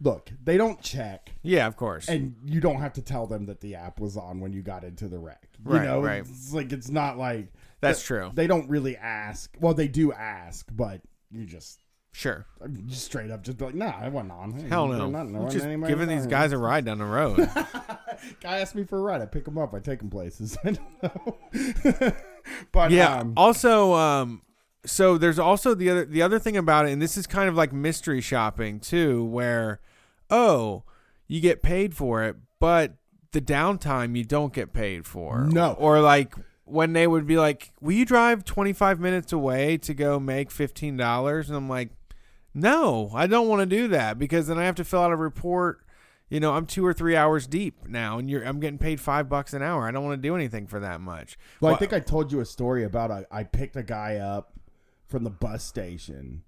[0.01, 1.32] look, they don't check.
[1.41, 2.09] Yeah, of course.
[2.09, 4.84] And you don't have to tell them that the app was on when you got
[4.84, 5.47] into the wreck.
[5.65, 6.19] You Right, know, right.
[6.27, 7.47] it's like it's not like
[7.82, 8.32] That's true.
[8.34, 9.55] They don't really ask.
[9.59, 11.01] Well, they do ask, but
[11.32, 11.79] you just
[12.13, 12.45] Sure.
[12.88, 14.51] Just straight up just be like, nah, I wasn't on.
[14.67, 15.09] Hell no.
[15.09, 15.36] nothing.
[15.36, 17.38] I I'm just giving these guys a ride down the road.
[18.41, 19.21] Guy asked me for a ride.
[19.21, 19.73] I pick him up.
[19.73, 20.57] I take him places.
[20.65, 22.13] I don't know.
[22.71, 23.19] but yeah.
[23.19, 24.41] um, also, um,
[24.86, 27.55] so there's also the other the other thing about it, and this is kind of
[27.55, 29.79] like mystery shopping too, where
[30.29, 30.84] oh,
[31.27, 32.95] you get paid for it, but
[33.32, 35.45] the downtime you don't get paid for.
[35.45, 35.73] No.
[35.73, 36.36] Or like
[36.72, 40.97] when they would be like, "Will you drive 25 minutes away to go make fifteen
[40.97, 41.89] dollars?" And I'm like,
[42.53, 45.15] "No, I don't want to do that because then I have to fill out a
[45.15, 45.86] report."
[46.30, 49.28] You know, I'm two or three hours deep now, and you're I'm getting paid five
[49.28, 49.86] bucks an hour.
[49.86, 51.38] I don't want to do anything for that much.
[51.59, 54.53] well, I think I told you a story about a, I picked a guy up
[55.07, 56.43] from the bus station,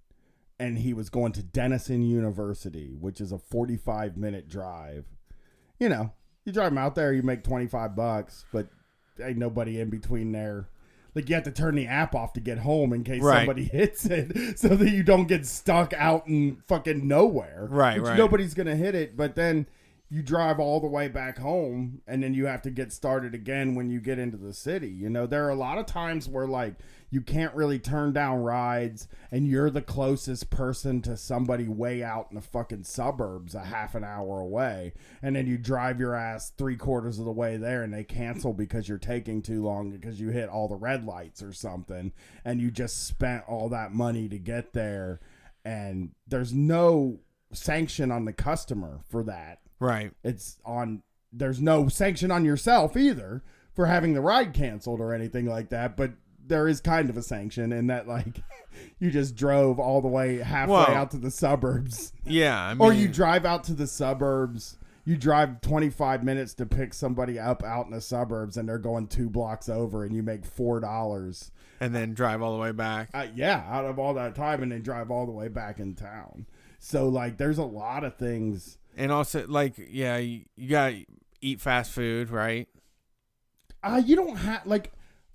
[0.58, 5.06] and he was going to Denison University, which is a 45 minute drive.
[5.80, 6.14] You know,
[6.46, 8.68] you drive him out there, you make 25 bucks, but
[9.22, 10.68] ain't nobody in between there.
[11.16, 13.40] Like you have to turn the app off to get home in case Right.
[13.40, 17.68] somebody hits it, so that you don't get stuck out in fucking nowhere.
[17.70, 18.18] Right, Which right.
[18.18, 19.68] Nobody's gonna hit it, but then
[20.10, 23.74] you drive all the way back home, and then you have to get started again
[23.74, 24.90] when you get into the city.
[24.90, 26.76] You know, there are a lot of times where like
[27.10, 32.28] you can't really turn down rides, and you're the closest person to somebody way out
[32.30, 36.52] in the fucking suburbs, a half an hour away, and then you drive your ass
[36.58, 40.20] three quarters of the way there, and they cancel because you're taking too long because
[40.20, 42.12] you hit all the red lights or something,
[42.46, 45.20] and you just spent all that money to get there,
[45.66, 47.20] and there's no
[47.52, 50.12] sanction on the customer for that right.
[50.24, 55.46] it's on there's no sanction on yourself either for having the ride canceled or anything
[55.46, 56.12] like that but
[56.46, 58.42] there is kind of a sanction in that like
[59.00, 62.82] you just drove all the way halfway Well- out to the suburbs Yeah, I mean,
[62.82, 67.62] or you drive out to the suburbs you drive 25 minutes to pick somebody up
[67.64, 71.52] out in the suburbs and they're going two blocks over and you make four dollars
[71.82, 73.10] and then drive all the way back.
[73.14, 75.96] uh, yeah, out of all that time, and then drive all the way back in
[75.96, 76.46] town.
[76.80, 78.78] So like, there's a lot of things.
[78.96, 81.06] And also, like, yeah, you, you gotta
[81.42, 82.68] eat fast food, right?
[83.84, 84.92] Uh, you don't have like,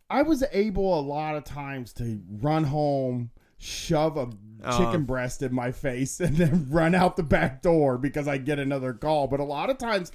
[0.09, 4.31] I was able a lot of times to run home, shove a
[4.65, 4.77] Oh.
[4.77, 8.59] chicken breast in my face, and then run out the back door because I get
[8.59, 9.29] another call.
[9.29, 10.11] But a lot of times,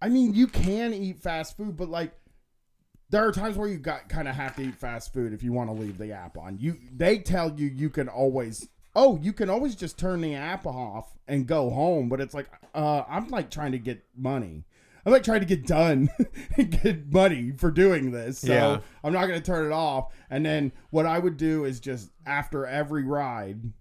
[0.00, 2.12] I mean, you can eat fast food, but like.
[3.10, 5.52] There are times where you got kind of have to eat fast food if you
[5.52, 6.56] want to leave the app on.
[6.58, 10.66] You they tell you you can always oh you can always just turn the app
[10.66, 14.64] off and go home, but it's like uh, I'm like trying to get money.
[15.04, 16.10] I'm like trying to get done
[16.56, 18.38] and get money for doing this.
[18.38, 18.78] So Yeah.
[19.02, 20.12] I'm not going to turn it off.
[20.30, 23.72] And then what I would do is just after every ride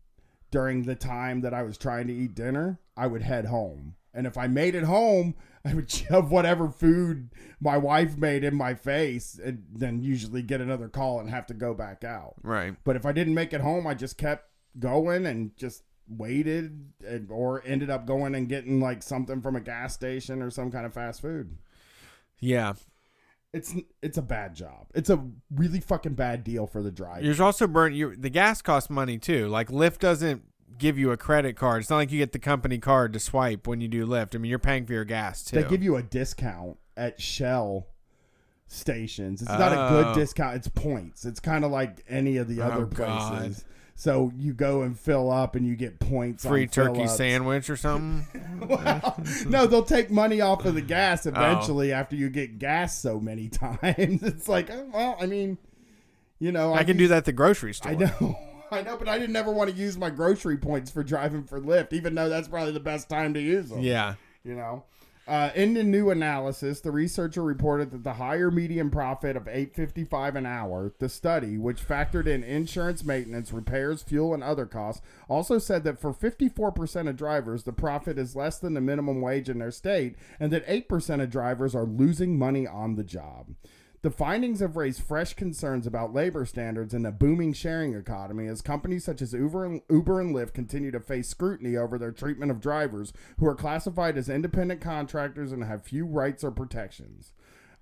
[0.49, 3.95] during the time that I was trying to eat dinner, I would head home.
[4.13, 5.35] And if I made it home,
[5.65, 10.59] I would shove whatever food my wife made in my face and then usually get
[10.59, 12.33] another call and have to go back out.
[12.41, 12.75] Right.
[12.83, 14.47] But if I didn't make it home, I just kept
[14.79, 19.61] going and just waited and, or ended up going and getting like something from a
[19.61, 21.57] gas station or some kind of fast food.
[22.39, 22.73] Yeah.
[23.53, 24.87] It's it's a bad job.
[24.95, 25.21] It's a
[25.53, 27.21] really fucking bad deal for the driver.
[27.21, 29.47] You're also burn you the gas costs money too.
[29.47, 30.43] Like Lyft doesn't
[30.77, 31.81] give you a credit card.
[31.81, 34.35] It's not like you get the company card to swipe when you do Lyft.
[34.35, 35.61] I mean, you're paying for your gas too.
[35.61, 37.87] They give you a discount at Shell
[38.67, 39.41] stations.
[39.41, 39.89] It's not a Oh.
[39.89, 40.55] good discount.
[40.55, 41.25] It's points.
[41.25, 43.55] It's kind of like any of the oh, other Oh, God.
[44.01, 46.43] So you go and fill up, and you get points.
[46.43, 47.17] free turkey fill-ups.
[47.17, 48.25] sandwich or something.
[48.67, 51.29] Well, no, they'll take money off of the gas Oh.
[51.29, 54.23] eventually after you get gas so many times.
[54.23, 55.59] It's like, oh, well, I mean,
[56.39, 57.91] you know, I can do that at the grocery store.
[57.91, 58.39] I know.
[58.71, 61.61] I know, but I didn't ever want to use my grocery points for driving for
[61.61, 63.81] Lyft, even though that's probably the best time to use them.
[63.81, 64.15] Yeah.
[64.43, 64.83] You know,
[65.31, 69.73] uh, in the new analysis, the researcher reported that the higher median profit of eight
[69.73, 74.65] fifty five an hour, the study, which factored in insurance, maintenance, repairs, fuel, and other
[74.65, 78.73] costs, also said that for fifty four percent of drivers, the profit is less than
[78.73, 82.67] the minimum wage in their state, and that eight percent of drivers are losing money
[82.67, 83.55] on the job.
[84.03, 88.61] The findings have raised fresh concerns about labor standards in the booming sharing economy as
[88.61, 92.49] companies such as Uber and, Uber and Lyft continue to face scrutiny over their treatment
[92.49, 97.33] of drivers who are classified as independent contractors and have few rights or protections.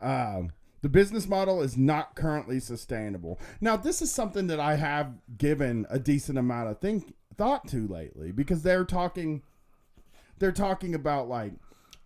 [0.01, 0.51] Um,
[0.81, 3.39] the business model is not currently sustainable.
[3.61, 7.87] Now, this is something that I have given a decent amount of think thought to
[7.87, 9.41] lately because they're talking
[10.39, 11.53] they're talking about like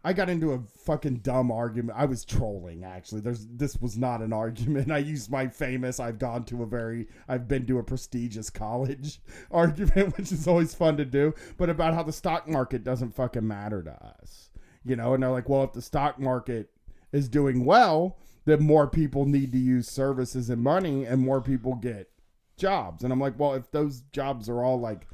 [0.03, 1.97] I got into a fucking dumb argument.
[1.97, 3.21] I was trolling actually.
[3.21, 4.91] There's this was not an argument.
[4.91, 9.21] I used my famous I've gone to a very I've been to a prestigious college
[9.51, 13.47] argument, which is always fun to do, but about how the stock market doesn't fucking
[13.47, 14.49] matter to us.
[14.83, 16.69] You know, and they're like, "Well, if the stock market
[17.13, 21.75] is doing well, then more people need to use services and money and more people
[21.75, 22.09] get
[22.57, 25.07] jobs." And I'm like, "Well, if those jobs are all like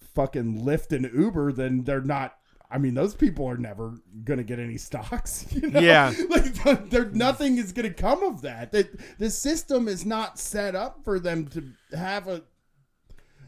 [0.00, 2.38] fucking Lyft and Uber, then they're not.
[2.70, 3.94] I mean, those people are never
[4.24, 5.46] gonna get any stocks.
[5.58, 5.80] You know?
[5.80, 6.12] Yeah.
[6.28, 8.72] like there, nothing is gonna come of that.
[8.72, 8.88] That
[9.18, 12.42] the system is not set up for them to have a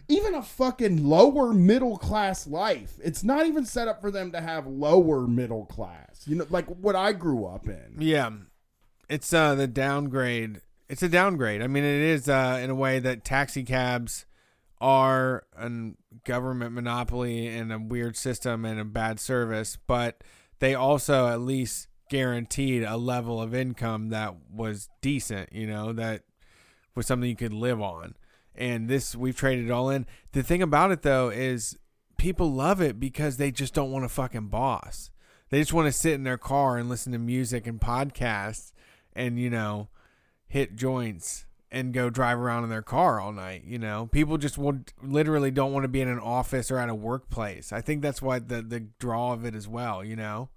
[0.09, 2.95] even a fucking lower middle class life.
[3.03, 6.25] It's not even set up for them to have lower middle class.
[6.27, 7.97] You know, like what I grew up in.
[7.99, 8.31] Yeah.
[9.09, 10.63] It's uh the downgrade.
[10.89, 11.63] It's a downgrade.
[11.63, 14.25] I mean, it is uh in a way that taxi cabs
[14.81, 15.71] are a
[16.25, 20.23] government monopoly and a weird system and a bad service, but
[20.59, 26.23] they also at least guaranteed a level of income that was decent, you know, that
[26.95, 28.15] was something you could live on.
[28.55, 30.07] And this we've traded it all in.
[30.33, 31.79] The thing about it though is
[32.19, 35.11] people love it because they just don't want a fucking boss.
[35.49, 38.73] They just want to sit in their car and listen to music and podcasts
[39.15, 39.89] and, you know,
[40.47, 44.09] hit joints and go drive around in their car all night, you know.
[44.11, 47.73] People just would literally don't want to be in an office or at a workplace.
[47.73, 50.49] I think that's why the the draw of it as well, you know.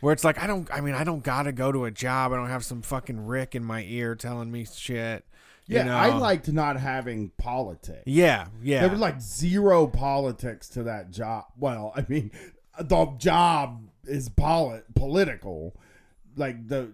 [0.00, 2.32] Where it's like I don't I mean I don't got to go to a job.
[2.32, 5.24] I don't have some fucking Rick in my ear telling me shit.
[5.66, 5.96] you Yeah, know?
[5.96, 8.02] I liked not having politics.
[8.06, 8.80] Yeah, yeah.
[8.80, 11.44] There was like zero politics to that job.
[11.56, 12.30] Well, I mean,
[12.80, 15.76] the job is poli- political.
[16.36, 16.92] Like the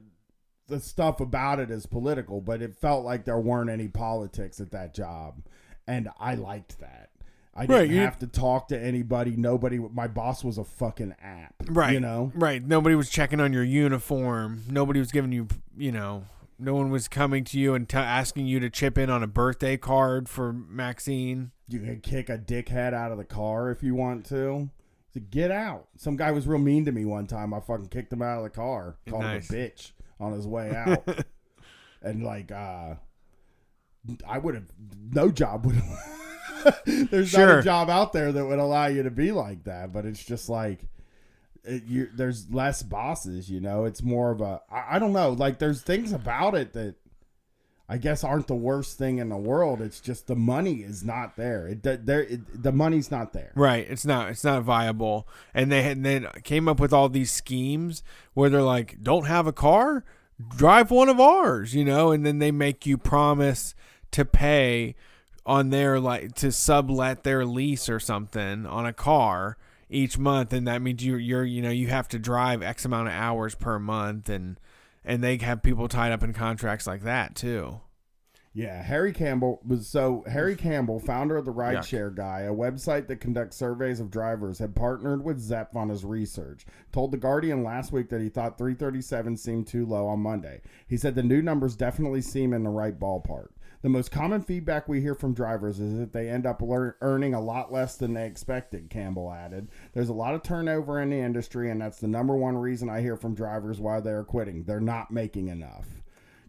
[0.69, 4.71] the stuff about it is political, but it felt like there weren't any politics at
[4.73, 5.41] that job,
[5.87, 7.11] and I liked that.
[7.55, 9.35] I didn't Right, you- have to talk to anybody.
[9.37, 9.79] Nobody.
[9.79, 11.55] My boss was a fucking app.
[11.69, 11.93] Right.
[11.95, 12.31] You know.
[12.37, 12.65] Right.
[12.65, 14.63] Nobody was checking on your uniform.
[14.71, 16.25] Nobody was giving you, you know,
[16.57, 19.27] no one was coming to you and t- asking you to chip in on a
[19.27, 21.51] birthday card for Maxine.
[21.67, 24.71] You can kick a dickhead out of the car if you want to.
[25.13, 25.89] So get out.
[25.97, 27.53] Some guy was real mean to me one time.
[27.53, 28.97] I fucking kicked him out of the car.
[29.09, 29.51] Called Nice.
[29.51, 31.25] him a bitch on his way out.
[32.03, 32.95] and like uh
[34.27, 34.73] I would have
[35.13, 35.83] no job would
[36.87, 40.05] There's not a job out there that would allow you to be like that, but
[40.05, 40.81] it's just like
[41.65, 43.85] it, you, there's less bosses, you know.
[43.85, 45.31] It's more of a I, I don't know.
[45.31, 46.97] Like there's things about it that
[47.89, 49.81] I guess aren't the worst thing in the world.
[49.81, 51.67] It's just the money is not there.
[51.69, 53.53] It the- there it, the money's not there.
[53.55, 53.87] Right.
[53.89, 54.29] It's not.
[54.29, 55.27] It's not viable.
[55.55, 58.03] And they had then came up with all these schemes
[58.35, 60.05] where they're like, "Don't have a car,
[60.57, 63.75] drive one of ours," you know, and then they make you promise
[64.11, 64.95] to pay
[65.47, 69.57] on their like to sublet their lease or something on a car
[69.89, 73.09] each month, and that means you you're you know you have to drive X amount
[73.09, 74.61] of hours per month, and
[75.09, 77.81] and they have people tied up in contracts like that too.
[78.53, 83.21] Yeah, Harry Campbell was so Harry Campbell, founder of the Rideshare Guy, a website that
[83.21, 86.67] conducts surveys of drivers, had partnered with Zoepf on his research.
[86.93, 90.61] Told the Guardian last week that he thought 337 seemed too low on Monday.
[90.89, 93.49] He said the new numbers definitely seem in the right ballpark.
[93.81, 97.33] The most common feedback we hear from drivers is that they end up lear- earning
[97.33, 99.69] a lot less than they expected, Campbell added.
[99.93, 103.03] There's a lot of turnover in the industry, and that's the number one reason I
[103.03, 104.65] hear from drivers why they're quitting.
[104.65, 105.87] They're not making enough.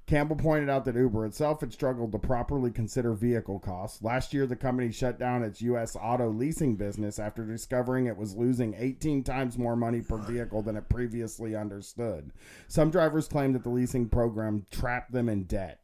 [0.08, 4.02] Campbell pointed out that Uber itself had struggled to properly consider vehicle costs.
[4.02, 5.96] Last year, the company shut down its U.S.
[5.96, 10.78] auto leasing business after discovering it was losing 18 times more money per vehicle than
[10.78, 12.32] it previously understood.
[12.68, 15.80] Some drivers claim that the leasing program trapped them in debt.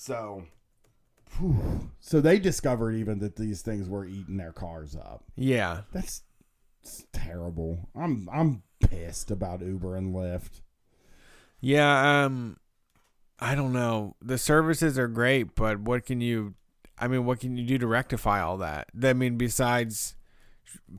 [0.00, 0.44] So,
[1.36, 1.90] whew.
[1.98, 5.24] so they discovered even that these things were eating their cars up.
[5.34, 5.80] Yeah.
[5.92, 6.22] That's
[6.80, 7.88] it's terrible.
[7.96, 10.60] I'm I'm pissed about Uber and Lyft.
[11.60, 12.58] Yeah, um
[13.40, 14.14] I don't know.
[14.22, 16.54] The services are great, but what can you
[16.96, 18.90] I mean, what can you do to rectify all that?
[19.02, 20.14] I mean, besides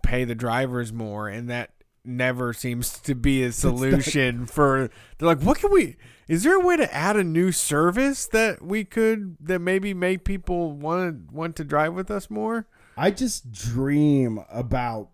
[0.04, 1.72] pay the drivers more and that
[2.10, 5.96] never seems to be a solution for they're like, what can we
[6.28, 10.24] is there a way to add a new service that we could that maybe make
[10.26, 12.68] people want want to drive with us more?
[12.98, 15.10] I just dream about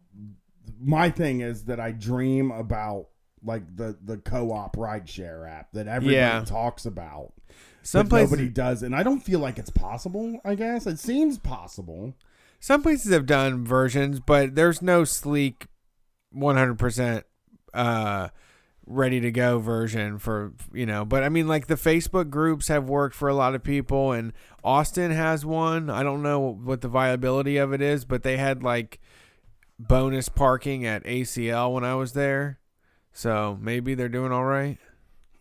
[0.82, 3.08] my thing is that I dream about
[3.43, 6.43] like the the co-op rideshare app that everybody Yeah.
[6.43, 7.34] talks about.
[7.84, 10.39] Some places nobody does, and I don't feel like it's possible.
[10.43, 12.16] I guess it seems possible.
[12.60, 15.68] Some places have done versions, but there's no sleek
[16.36, 17.23] 100%
[17.73, 18.29] uh
[18.88, 22.88] ready to go version for, you know, but I mean like the Facebook groups have
[22.88, 24.31] worked for a lot of people and
[24.63, 25.89] Austin has one.
[25.89, 28.99] I don't know what the viability of it is, but they had like
[29.79, 32.59] bonus parking at ACL when I was there.
[33.11, 34.77] So, maybe they're doing all right.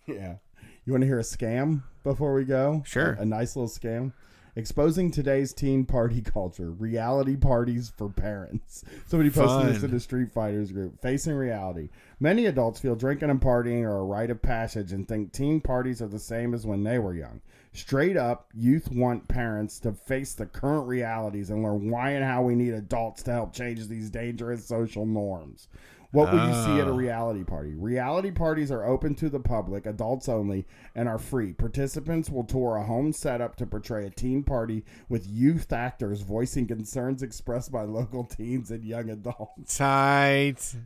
[0.07, 0.36] Yeah.
[0.84, 2.82] You want to hear a scam before we go?
[2.86, 3.14] Sure.
[3.14, 4.12] A, a nice little scam.
[4.57, 8.85] Exposing today's teen party culture, reality parties for parents.
[9.07, 9.87] Somebody posted this Fun.
[9.87, 11.01] in the Street Fighters group.
[11.03, 11.89] Facing reality.
[12.21, 16.01] Many adults feel drinking and partying are a rite of passage and think teen parties
[16.01, 17.41] are the same as when they were young.
[17.73, 22.41] Straight up, youth want parents to face the current realities and learn why and how
[22.43, 25.67] we need adults to help change these dangerous social norms.
[26.15, 26.95] What will you see at a Oh.
[26.97, 27.75] reality party?
[27.75, 31.53] Reality parties are open to the public, adults only, and are free.
[31.53, 36.69] Participants will tour a home setup to portray a teen party with youth actors voicing
[36.69, 39.77] concerns expressed by local teens and young adults.
[39.77, 40.77] Tight.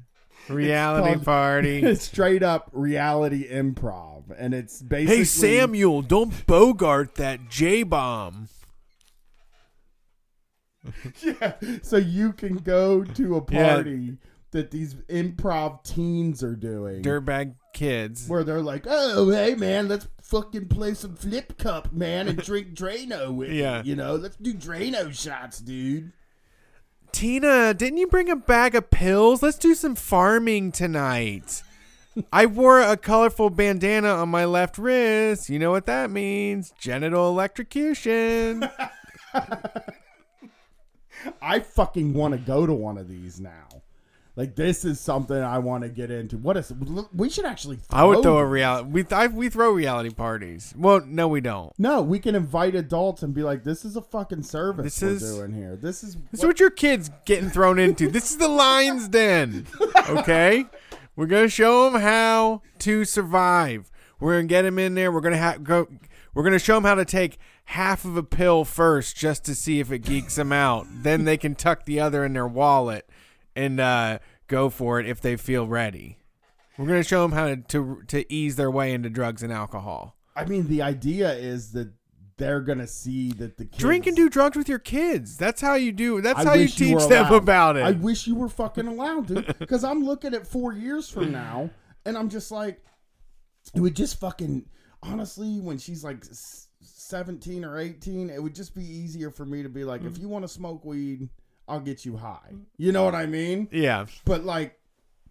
[0.49, 1.83] Reality called- party.
[1.85, 8.49] It's straight up reality improv, and it's basically Hey Samuel, don't bogart that J bomb.
[11.22, 14.16] Yeah, so you can go to a party
[14.51, 17.03] that these improv teens are doing.
[17.03, 18.28] Dirtbag kids.
[18.28, 22.74] where they're like, "Oh, hey man, let's fucking play some flip cup, man, and drink
[22.74, 23.51] Drano with.
[23.51, 23.82] Yeah.
[23.82, 26.12] You know, let's do Drano shots, dude."
[27.12, 29.42] Tina, didn't you bring a bag of pills?
[29.42, 31.62] Let's do some farming tonight.
[32.32, 35.49] I wore a colorful bandana on my left wrist.
[35.49, 36.72] You know what that means?
[36.78, 38.68] Genital electrocution.
[41.42, 43.68] I fucking want to go to one of these now.
[44.39, 46.39] Like this is something I want to get into.
[46.39, 46.72] What is?
[47.12, 47.80] We should actually.
[47.91, 48.89] I would throw a reality.
[48.89, 50.72] We I, we throw reality parties.
[50.78, 51.72] Well, no, we don't.
[51.76, 55.09] No, we can invite adults and be like, "This is a fucking service This we're
[55.09, 55.74] is- doing here.
[55.74, 58.09] This is This is what your kids getting thrown into.
[58.09, 59.66] This is the lion's den.
[60.09, 60.64] Okay,
[61.16, 63.91] we're gonna show them how to survive.
[64.20, 65.11] We're gonna get them in there.
[65.11, 65.89] We're gonna have go.
[66.32, 69.80] We're gonna show them how to take half of a pill first, just to see
[69.80, 70.86] if it geeks them out.
[71.03, 73.05] then they can tuck the other in their wallet
[73.59, 76.18] and uh, go for it if they feel ready.
[76.78, 80.16] We're gonna show them how to, to to ease their way into drugs and alcohol.
[80.36, 81.92] I mean, the idea is that
[82.36, 85.36] they're gonna see that the kids Drink and do drugs with your kids.
[85.36, 86.20] That's how you do.
[86.20, 87.82] That's I how you wish you teach them about it.
[87.82, 89.59] I wish you were fucking allowed, dude.
[89.59, 91.70] Because I'm looking at four years from now,
[92.06, 92.80] and I'm just like,
[93.74, 94.66] it would just fucking
[95.02, 96.24] honestly, when she's like
[96.80, 100.06] 17 or 18, it would just be easier for me to be like, Mm.
[100.06, 101.28] if you want to smoke weed,
[101.69, 102.51] I'll get you high.
[102.53, 102.62] Mm.
[102.77, 103.69] You know what I mean?
[103.71, 104.07] yeah.
[104.25, 104.79] But like,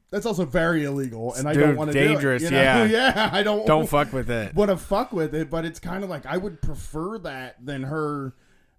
[0.10, 2.84] that's also very illegal, and I don't want to dangerous, Do it, you know?
[2.84, 2.86] yeah.
[3.16, 3.30] yeah.
[3.34, 4.56] I don't Don't fuck with it.
[4.56, 7.58] want to uh, fuck with it, but it's kind of like I would prefer that
[7.66, 8.34] than her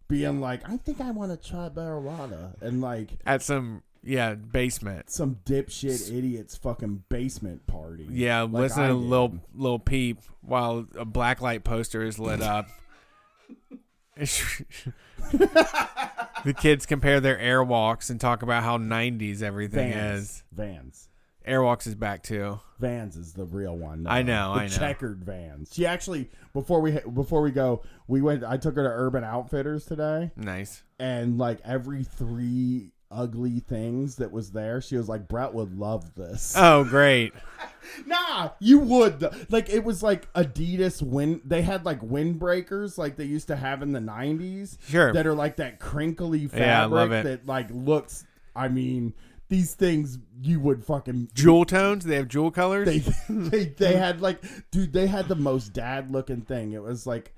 [0.09, 5.11] being like, I think I want to try marijuana, and like At some yeah basement.
[5.11, 8.07] some dipshit idiot's fucking basement party.
[8.11, 9.01] Yeah, like listen I to did.
[9.03, 12.69] little little peep while a black light poster is lit up.
[16.45, 20.21] the kids compare their airwalks and talk about how 90s everything Vans.
[20.23, 20.43] is.
[20.53, 21.09] Vans.
[21.47, 22.61] Airwalks is back too.
[22.79, 24.07] Vans is the real one.
[24.07, 24.69] I know, the I know.
[24.77, 25.71] Checkered Vans.
[25.73, 28.45] She actually before we before we go, we went.
[28.45, 30.83] I took her to Urban Outfitters today, Nice.
[30.99, 34.81] and like every three ugly things that was there.
[34.81, 36.55] She was like, Brett would love this.
[36.57, 37.33] Oh, great.
[38.07, 39.27] Nah, you would.
[39.51, 41.41] Like it was like Adidas wind.
[41.45, 44.77] They had like windbreakers like they used to have in the nineties.
[44.89, 45.13] Sure.
[45.13, 47.25] That are like that crinkly fabric Yeah, I love it.
[47.25, 48.27] that like looks.
[48.55, 49.15] I mean,
[49.49, 51.31] these things you would fucking.
[51.33, 52.05] Jewel tones?
[52.05, 52.87] They have jewel colors?
[52.87, 52.99] They
[53.31, 56.73] they they had like, dude, they had the most dad looking thing.
[56.73, 57.35] It was like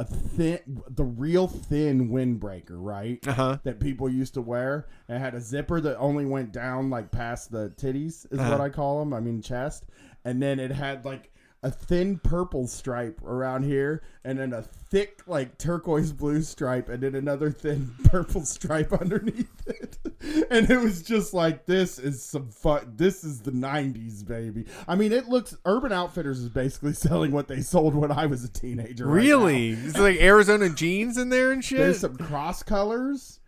[0.00, 3.18] a thin, the real thin windbreaker, right?
[3.28, 3.58] uh huh.
[3.64, 4.86] that people used to wear.
[5.08, 8.50] It had a zipper that only went down like past the titties, is Uh-huh.
[8.52, 9.12] what I call them.
[9.12, 9.84] I mean chest,
[10.24, 11.30] and then it had like
[11.62, 17.02] a thin purple stripe around here, and then a thick like turquoise blue stripe, and
[17.02, 19.98] then another thin purple stripe underneath it.
[20.50, 22.92] And it was just like this is some fun.
[22.96, 24.66] This is the '90s, baby.
[24.86, 25.56] I mean, it looks.
[25.64, 29.06] Urban Outfitters is basically selling what they sold when I was a teenager.
[29.06, 29.20] right now.
[29.20, 29.70] Really?
[29.70, 31.78] It's like Arizona jeans in there and shit?
[31.78, 33.39] There's some cross colors.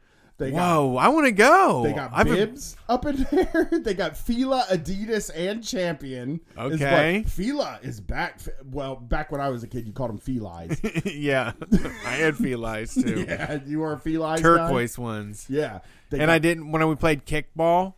[0.42, 1.84] They got Whoa, I want to go.
[1.84, 3.68] They got I've bibs up in there.
[3.70, 6.40] they got Fila, Adidas, and Champion.
[6.58, 7.24] is Okay.
[7.28, 8.40] Fila is back.
[8.64, 10.80] Well, back when I was a kid, you called them Felines.
[11.04, 11.52] yeah.
[12.04, 13.24] I had felines too.
[13.28, 14.56] yeah, you were a Felines guy?
[14.56, 15.46] Turquoise ones.
[15.48, 15.78] Yeah.
[16.10, 17.94] And got- I didn't when we played kickball,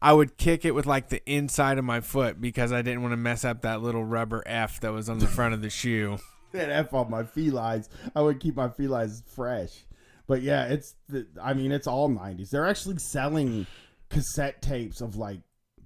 [0.00, 3.12] I would kick it with like the inside of my foot because I didn't want
[3.12, 6.18] to mess up that little rubber F that was on the front of the shoe.
[6.52, 7.88] that F on my felines.
[8.14, 9.84] I would keep my felines fresh.
[10.28, 12.50] But yeah, it's the, I mean, it's all 90s.
[12.50, 13.66] They're actually selling
[14.10, 15.40] cassette tapes of like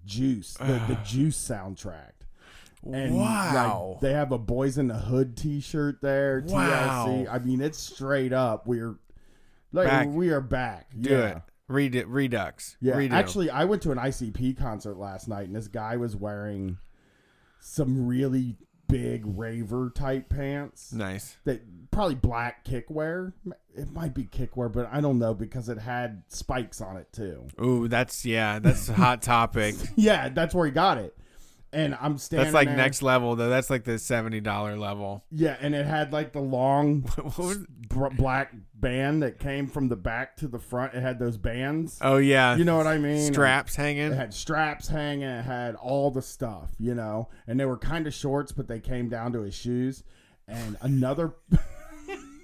[0.05, 2.11] Juice, the, the Juice soundtrack.
[2.85, 3.93] And wow.
[3.93, 6.43] like, they have a Boyz n the Hood T-shirt there.
[6.45, 7.07] Wow.
[7.07, 7.33] TLC.
[7.33, 8.67] I mean, it's straight up.
[8.67, 8.97] We're
[9.73, 10.09] like Back.
[10.09, 10.89] we are back.
[11.01, 11.27] Do yeah.
[11.29, 11.43] it.
[11.69, 12.09] Read it.
[12.09, 12.77] Redux.
[12.81, 12.95] Yeah.
[12.95, 13.13] Redo.
[13.13, 16.79] Actually, I went to an ICP concert last night, and this guy was wearing
[17.61, 18.57] some really
[18.93, 21.37] big raver type pants nice.
[21.45, 23.33] that probably black kickwear.
[23.75, 27.47] It might be kickwear, but I don't know because it had spikes on it too.
[27.63, 29.75] Ooh, that's yeah, that's a hot topic.
[29.97, 31.17] Yeah, that's where he got it.
[31.75, 32.45] And I'm standing.
[32.45, 33.49] That's like there- next level though.
[33.49, 35.25] That's like the seventy dollar level.
[35.31, 39.89] Yeah, and it had like the long What was- br- black band that came from
[39.89, 40.93] the back to the front.
[40.95, 41.99] It had those bands.
[42.03, 43.33] oh yeah, You know what I mean?
[43.33, 44.13] straps hanging.
[44.13, 45.23] It had straps hanging.
[45.29, 47.29] It had all the stuff, you know.
[47.47, 50.03] And they were kind of shorts, but they came down to his shoes.
[50.49, 51.33] And another,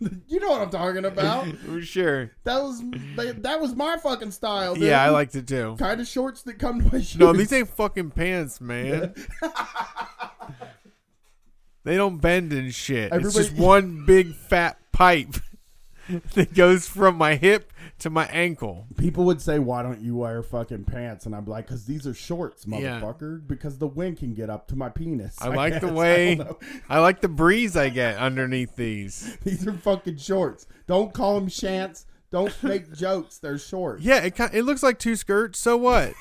[0.29, 1.47] you know what I'm talking about?
[1.83, 2.33] sure.
[2.45, 2.83] That was
[3.39, 4.75] that was my fucking style.
[4.75, 4.85] Dude.
[4.85, 5.77] Yeah, I liked it too.
[5.79, 7.19] kind of shorts that come to my shoes.
[7.19, 9.15] No, these ain't fucking pants, man.
[11.85, 13.13] they don't bend and shit.
[13.13, 15.35] it's just one big fat pipe
[16.35, 18.87] that goes from my hip to my ankle.
[18.97, 22.15] People would say, "Why don't you wear fucking pants?" And I'm like, "Cause these are
[22.15, 23.01] shorts, Yeah.
[23.01, 23.47] motherfucker.
[23.47, 25.91] Because the wind can get up to my penis." I like the guess.
[25.91, 26.59] I way don't.
[26.89, 29.37] I like the breeze I get underneath these.
[29.45, 30.67] These are fucking shorts.
[30.87, 32.05] Don't call them shants.
[32.31, 33.39] Don't make jokes.
[33.39, 34.03] They're shorts.
[34.03, 35.59] Yeah, it it looks like two skirts.
[35.59, 36.13] So what?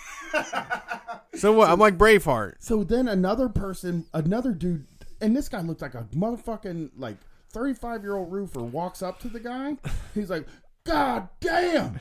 [1.33, 1.69] so what?
[1.69, 2.55] I'm like Braveheart.
[2.59, 4.85] So then another person, another dude,
[5.21, 7.17] and this guy looked like a motherfucking like
[7.51, 9.77] 35 year old roofer walks up to the guy.
[10.13, 10.47] He's like,
[10.83, 11.99] God damn,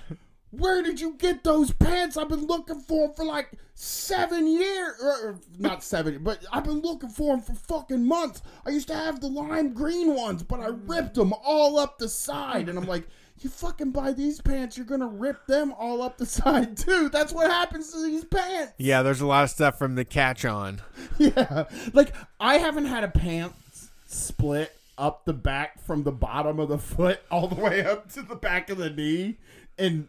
[0.50, 2.16] where did you get those pants?
[2.16, 4.94] I've been looking for them for like seven years.
[5.02, 8.42] Or, not seven, but I've been looking for them for fucking months.
[8.64, 12.08] I used to have the lime green ones, but I ripped them all up the
[12.08, 12.68] side.
[12.68, 13.08] And I'm like,
[13.40, 17.08] you fucking buy these pants, you're gonna rip them all up the side too.
[17.10, 18.72] That's what happens to these pants.
[18.78, 20.80] Yeah, there's a lot of stuff from the catch on.
[21.18, 21.64] Yeah.
[21.94, 26.78] Like I haven't had a pants split up the back from the bottom of the
[26.78, 29.36] foot all the way up to the back of the knee
[29.78, 30.08] in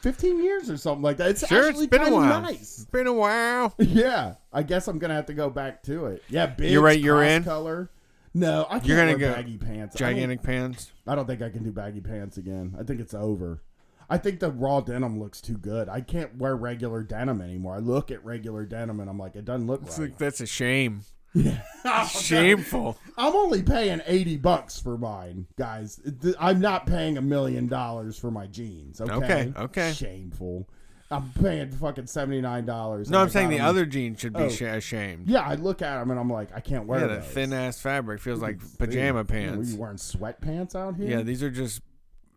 [0.00, 1.30] 15 years or something like that.
[1.30, 2.40] It's Sure, actually it's been a while.
[2.42, 2.60] nice.
[2.78, 3.74] It's been a while.
[3.78, 4.34] Yeah.
[4.52, 6.22] I guess I'm going to have to go back to it.
[6.28, 7.44] Yeah, big You're right, you're in?
[7.44, 7.90] color.
[8.34, 9.96] No, I can't You're gonna wear go baggy pants.
[9.96, 10.92] I Gigantic pants.
[11.06, 12.76] I don't think I can do baggy pants again.
[12.78, 13.62] I think it's over.
[14.10, 15.88] I think the raw denim looks too good.
[15.88, 17.76] I can't wear regular denim anymore.
[17.76, 20.10] I look at regular denim and I'm like, it doesn't look It's right.
[20.10, 21.00] like, that's a shame.
[21.88, 22.98] Oh, Shameful.
[23.16, 26.00] I'm only paying 80 bucks for mine, guys.
[26.40, 29.00] I'm not paying a million dollars for my jeans.
[29.00, 29.14] Okay.
[29.14, 29.92] Okay, okay.
[29.92, 30.68] Shameful.
[31.12, 33.08] I'm paying fucking $79.
[33.08, 34.46] No, I'm saying the other jeans should be Oh.
[34.66, 35.28] ashamed.
[35.28, 37.16] Yeah, I look at them and I'm like, I can't wear Yeah, those.
[37.18, 39.56] that thin ass fabric feels like pajama pants.
[39.56, 41.08] Were you wearing sweatpants out here?
[41.08, 41.82] Yeah, these are just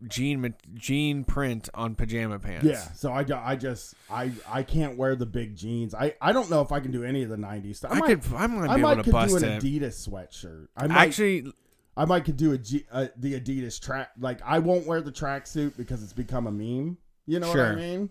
[0.07, 2.65] jean jean print on pajama pants.
[2.65, 5.93] Yeah, so I, I just I I can't wear the big jeans.
[5.93, 7.91] I, I don't know if I can do any of the '90s stuff.
[7.91, 8.33] I, might, could.
[8.33, 9.63] I might I be might able to could bust do an it.
[9.63, 10.67] Adidas sweatshirt.
[10.77, 11.51] I might Actually,
[11.97, 14.11] I might could do a G, uh, the Adidas track.
[14.19, 16.97] Like I won't wear the tracksuit because it's become a meme.
[17.25, 17.75] You know what I Sure.
[17.75, 18.09] mean?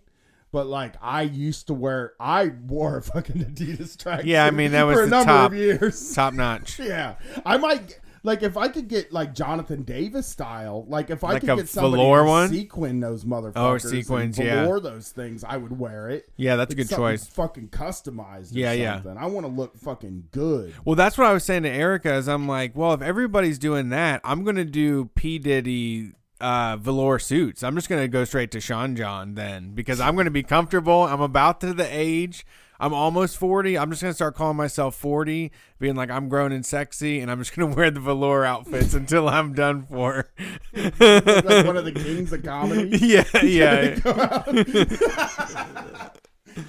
[0.52, 4.23] But like I used to wear, I wore a fucking Adidas track.
[4.24, 5.52] Yeah, I mean, that was for a number top.
[5.52, 6.15] of years.
[6.15, 6.78] top notch.
[6.81, 7.98] yeah, I might.
[8.23, 11.69] Like if I could get like Jonathan Davis style, like if I Like could get
[11.69, 12.49] somebody velour one?
[12.49, 14.65] sequin those motherfuckers, Oh, sequins, yeah.
[14.81, 16.28] those things, I would wear it.
[16.36, 17.27] Yeah, that's a good choice.
[17.27, 18.55] Fucking customized.
[18.55, 19.03] Or Yeah, yeah.
[19.19, 20.74] I want to look fucking good.
[20.85, 22.15] Well, that's what I was saying to Erica.
[22.15, 27.19] Is I'm like, well, if everybody's doing that, I'm gonna do P Diddy uh, velour
[27.19, 27.62] suits.
[27.62, 31.03] I'm just gonna go straight to Sean John then because I'm gonna be comfortable.
[31.05, 32.47] I'm about to the age.
[32.81, 33.77] I'm almost 40.
[33.77, 35.51] I'm just gonna start calling myself 40,
[35.81, 39.29] being like I'm grown and sexy, and I'm just gonna wear the velour outfits until
[39.29, 40.29] I'm done for.
[40.75, 40.97] like
[41.67, 42.97] one of the kings of comedy.
[43.01, 43.99] yeah, yeah,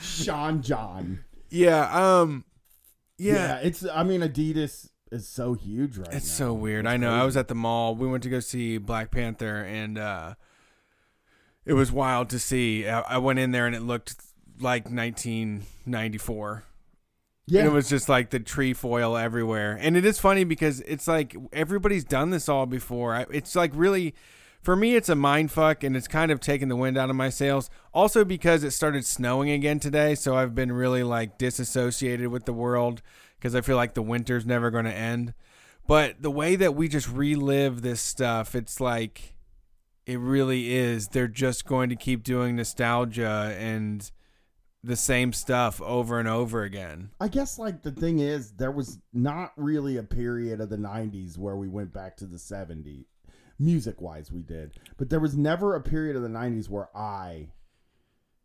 [0.02, 1.24] Sean John.
[1.50, 1.90] yeah.
[2.22, 2.46] Um,
[3.18, 3.34] Yeah.
[3.34, 3.56] yeah.
[3.64, 3.86] it's.
[3.86, 6.18] I mean, Adidas is so huge right now.
[6.18, 6.86] It's so weird.
[6.86, 7.14] It's I know.
[7.14, 7.96] I was at the mall.
[7.96, 10.36] We went to go see Black Panther, and uh,
[11.66, 12.88] it was wild to see.
[12.88, 14.16] I, I went in there, and it looked
[14.62, 16.64] like 1994.
[17.48, 19.78] Yeah, And it was just like the trefoil everywhere.
[19.80, 23.26] And it is funny because it's like everybody's done this all before.
[23.32, 24.14] It's like really,
[24.62, 27.16] for me, it's a mind fuck, and it's kind of taking the wind out of
[27.16, 27.70] my sails.
[27.92, 32.54] Also because it started snowing again today, so I've been really like disassociated with the
[32.54, 33.02] world
[33.40, 35.34] because I feel like the winter's never going to end.
[35.88, 39.34] But the way that we just relive this stuff, it's like
[40.06, 41.08] it really is.
[41.08, 44.12] They're just going to keep doing nostalgia and
[44.84, 47.10] the same stuff over and over again.
[47.20, 51.38] I guess like the thing is, there was not really a period of the '90s
[51.38, 53.06] where we went back to the '70s,
[53.58, 54.32] music wise.
[54.32, 57.50] We did, but there was never a period of the '90s where I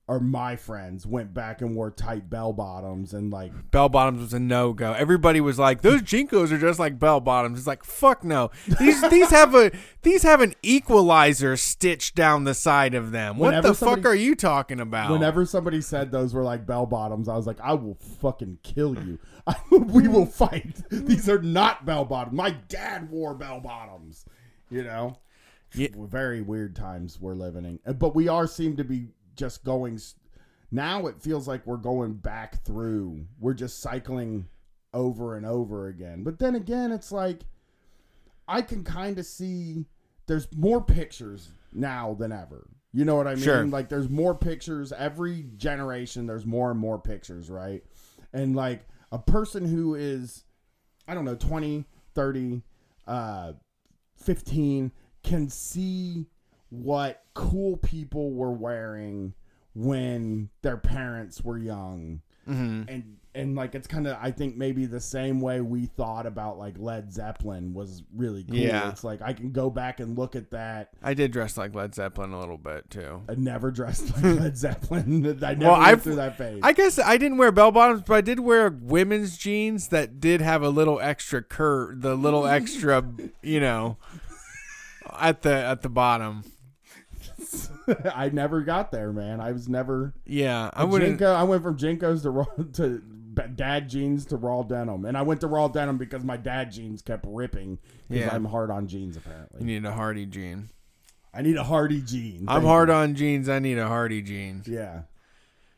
[0.06, 4.34] or my friends went back and wore tight bell bottoms and like Bell bottoms was
[4.34, 4.92] a no go.
[4.92, 8.50] Everybody was like, "Those JNCOs are just like bell bottoms." It's like, fuck no.
[8.78, 9.70] These these have a
[10.02, 13.38] these have an equalizer stitched down the side of them.
[13.38, 15.10] What Whenever the fuck are you talking about?
[15.10, 18.94] Whenever somebody said those were like bell bottoms, I was like, I will fucking kill
[19.02, 19.18] you.
[19.70, 20.82] we will fight.
[20.90, 22.36] These are not bell bottoms.
[22.36, 24.26] My dad wore bell bottoms.
[24.70, 25.16] You know,
[25.74, 25.88] Yeah.
[25.96, 27.94] very weird times we're living in.
[27.94, 30.00] But we are seem to be just going.
[30.70, 33.26] Now it feels like we're going back through.
[33.38, 34.48] We're just cycling
[34.92, 36.22] over and over again.
[36.22, 37.40] But then again, it's like
[38.48, 39.86] I can kind of see
[40.26, 42.66] there's more pictures now than ever.
[42.92, 43.44] You know what I mean?
[43.44, 43.66] Sure.
[43.66, 46.26] Like there's more pictures every generation.
[46.26, 47.82] There's more and more pictures, right?
[48.32, 50.44] And like a person who is,
[51.08, 51.84] I don't know, 20,
[52.14, 52.62] 30,
[53.06, 53.52] uh,
[54.16, 54.92] 15
[55.24, 56.26] can see
[56.82, 59.34] what cool people were wearing
[59.74, 62.84] when their parents were young Mhm.
[62.88, 66.56] and and like it's kind of I think maybe the same way we thought about
[66.56, 68.54] like Led Zeppelin was really cool.
[68.54, 68.90] Yeah.
[68.90, 70.90] It's like I can go back and look at that.
[71.02, 73.22] I did dress like Led Zeppelin a little bit too.
[73.28, 75.26] I never dressed like Led Zeppelin.
[75.42, 76.60] I never Well, went I've- through that phase.
[76.62, 80.40] I guess I didn't wear bell bottoms, but I did wear women's jeans that did
[80.40, 83.02] have a little extra curve, the little extra,
[83.42, 83.96] you know,
[85.18, 86.44] at the at the bottom.
[88.14, 89.40] I never got there, man.
[89.40, 90.14] I was never.
[90.26, 90.84] Yeah, I.
[90.84, 92.44] JNCO, I went from JNCOs to raw,
[92.74, 93.02] to
[93.54, 97.02] dad jeans to raw denim, and I went to raw denim because my dad jeans
[97.02, 97.78] kept ripping.
[98.08, 98.34] Because Yeah.
[98.34, 99.60] I'm hard on jeans apparently.
[99.60, 100.70] You need a Hardy jean.
[101.36, 102.44] I need a hardy jean.
[102.46, 102.94] I'm hard you.
[102.94, 103.48] on jeans.
[103.48, 104.62] I need a Hardy jean.
[104.66, 105.02] Yeah.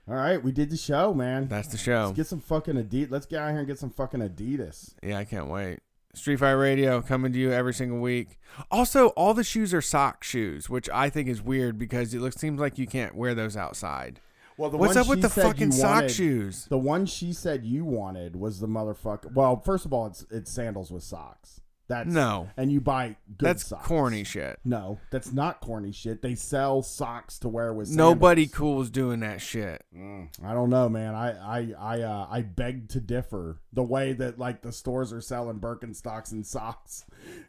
[0.08, 1.48] All right, we did the show, man.
[1.48, 2.04] That's the show.
[2.04, 3.10] Let's get some fucking Adidas.
[3.10, 4.94] Let's get out here and get some fucking Adidas.
[5.02, 5.78] Yeah, I can't wait.
[6.16, 8.38] Street Fight Radio coming to you every single week.
[8.70, 12.36] Also, all the shoes are sock shoes, which I think is weird because it looks
[12.36, 14.20] seems like you can't wear those outside.
[14.56, 16.64] Well, the What's one up with the fucking sock wanted- shoes?
[16.64, 19.34] The one she said you wanted was the motherfucker.
[19.34, 21.60] Well, first of all, it's it's sandals with socks.
[21.88, 22.48] That's No.
[22.56, 23.86] and you buy good That's socks.
[23.86, 24.58] corny shit.
[24.64, 26.20] No, that's not corny shit.
[26.20, 27.90] They sell socks to wear with.
[27.90, 29.84] Nobody cool is doing that shit.
[29.96, 31.14] Mm, I don't know, man.
[31.14, 33.60] I I I uh, I beg to differ.
[33.72, 37.04] The way that like the stores are selling Birkenstocks and socks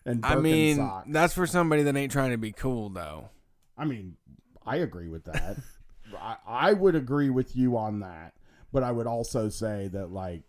[0.05, 1.03] and I mean, Birkenstocks.
[1.13, 3.29] that's for somebody that ain't trying to be cool though.
[3.75, 4.17] I mean,
[4.65, 5.57] I agree with that.
[6.19, 8.33] I, I would agree with you on that,
[8.71, 10.43] but I would also say that, like,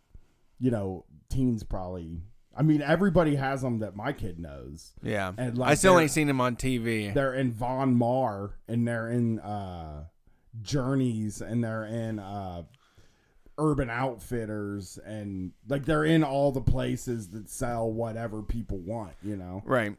[0.61, 2.21] you know, teens probably.
[2.59, 4.93] I mean, everybody has them that my kid knows.
[5.01, 5.33] Yeah.
[5.39, 7.15] And, like, I still ain't seen them on TV.
[7.15, 10.07] They're in Von Maur and they're in uh,
[10.61, 12.65] Journeys and they're in uh,
[13.59, 19.13] Urban Outfitters and like they're in all the places that sell whatever people want.
[19.23, 19.97] You know, Right.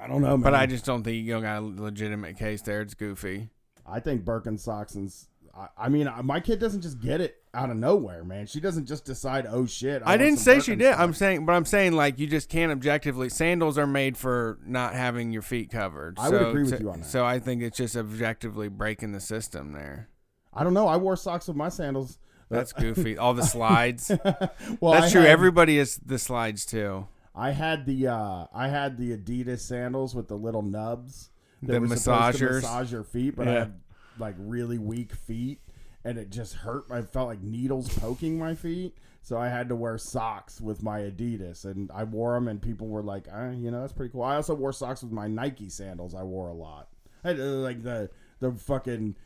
[0.00, 0.40] I don't know, man.
[0.40, 2.80] But I just don't think you got a legitimate case there.
[2.80, 3.50] It's goofy.
[3.86, 5.12] I think Birkenstocks and
[5.54, 8.46] I, I mean, I- my kid doesn't just get it out of nowhere, man.
[8.46, 10.02] She doesn't just decide, oh shit.
[10.02, 10.94] I, want didn't say she did.
[10.94, 13.28] I'm saying, but I'm saying like you just can't objectively.
[13.28, 16.18] Sandals are made for not having your feet covered.
[16.18, 17.06] I would So- agree with so- you on that.
[17.06, 20.08] So I think it's just objectively breaking the system there.
[20.54, 20.86] I don't know.
[20.88, 22.18] I wore socks with my sandals.
[22.50, 23.16] That's goofy.
[23.18, 24.10] All the slides.
[24.80, 25.20] well, That's I true.
[25.22, 27.08] had- Everybody is the slides too.
[27.34, 31.30] I had the uh I had the Adidas sandals with the little nubs.
[31.62, 32.54] that The were supposed to massagers.
[32.62, 33.74] massage your feet, but I had
[34.18, 35.60] like really weak feet,
[36.04, 36.84] and it just hurt.
[36.90, 41.00] I felt like needles poking my feet, so I had to wear socks with my
[41.00, 44.22] Adidas, and I wore them, and people were like, uh, you know, that's pretty cool.
[44.22, 46.14] I also wore socks with my Nike sandals.
[46.14, 46.88] I wore a lot.
[47.24, 48.10] I had, uh, like the
[48.40, 49.16] the fucking.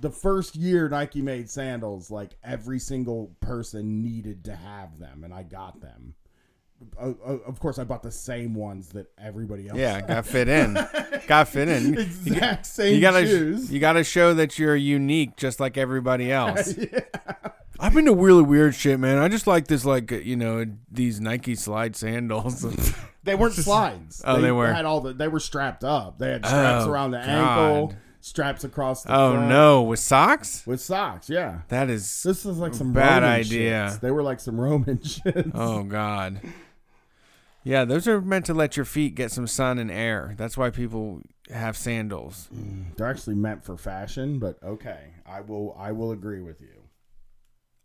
[0.00, 5.34] The first year Nike made sandals, like every single person needed to have them, and
[5.34, 6.14] I got them
[7.00, 9.78] uh, uh, of course, I bought the same ones that everybody else.
[9.78, 10.74] Yeah, got fit in.
[11.26, 11.98] got fit in.
[11.98, 13.72] exact same You gotta, shoes.
[13.72, 16.74] you gotta show that you're unique, just like everybody else.
[17.80, 19.18] I've been to really weird shit, man.
[19.18, 22.62] I just like this, like you know, these Nike slide sandals.
[23.24, 24.22] they weren't slides.
[24.24, 24.72] Oh, they were.
[24.72, 25.12] Had all the.
[25.12, 26.18] They were strapped up.
[26.18, 27.28] They had straps Oh, around the God.
[27.28, 29.12] ankle, straps across the.
[29.12, 30.64] oh front, no, with socks?
[30.64, 31.62] With socks, yeah.
[31.68, 32.22] That is.
[32.22, 33.72] This is like some Bad Roman idea.
[33.90, 34.00] shits.
[34.00, 35.50] They were like some Roman shits.
[35.52, 36.40] Oh God.
[37.64, 40.34] Yeah, those are meant to let your feet get some sun and air.
[40.36, 41.22] That's why people
[41.52, 42.48] have sandals.
[42.96, 45.76] They're actually meant for fashion, but okay, I will.
[45.78, 46.68] I will agree with you.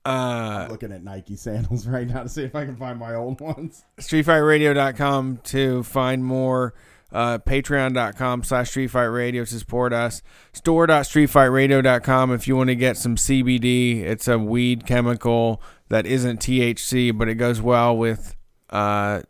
[0.06, 3.42] Uh, Looking at Nike sandals right now to see if I can find my old
[3.42, 3.84] ones.
[4.00, 6.74] StreetFightRadio.com to find more.
[7.12, 10.22] Uh, Patreon.com slash Street Fight Radio to support us.
[10.54, 14.02] Store.streetfightradio.com if you want to get some CBD.
[14.02, 18.36] It's a weed chemical that isn't THC, but it goes well with
[18.70, 19.22] uh,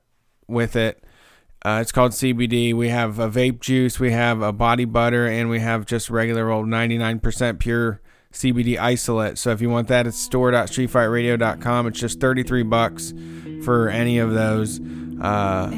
[0.48, 1.04] with it.
[1.66, 2.74] Uh, it's called CBD.
[2.74, 6.50] We have a vape juice, we have a body butter, and we have just regular
[6.50, 8.00] old 99% pure
[8.32, 9.38] CBD isolate.
[9.38, 11.88] So if you want that, it's store.streetfightradio.com.
[11.88, 13.14] It's just 33 bucks
[13.64, 14.80] for any of those.
[15.20, 15.70] Uh,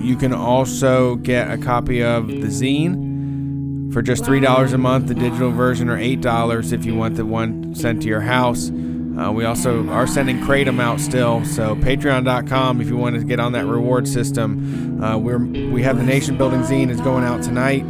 [0.00, 5.14] you can also get a copy of the zine for just $3 a month, the
[5.14, 8.70] digital version, or $8 if you want the one sent to your house.
[9.18, 13.40] Uh, we also are sending Kratom out still, so Patreon.com if you want to get
[13.40, 15.02] on that reward system.
[15.02, 17.84] Uh, we're we have the Nation Building Zine is going out tonight.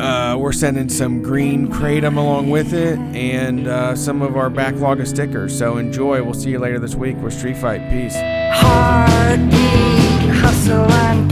[0.00, 5.00] Uh, we're sending some green kratom along with it and uh, some of our backlog
[5.00, 5.56] of stickers.
[5.56, 6.22] So enjoy.
[6.22, 7.90] We'll see you later this week with Street Fight.
[7.90, 8.14] Peace.
[8.54, 11.27] Heartbeat, hustle and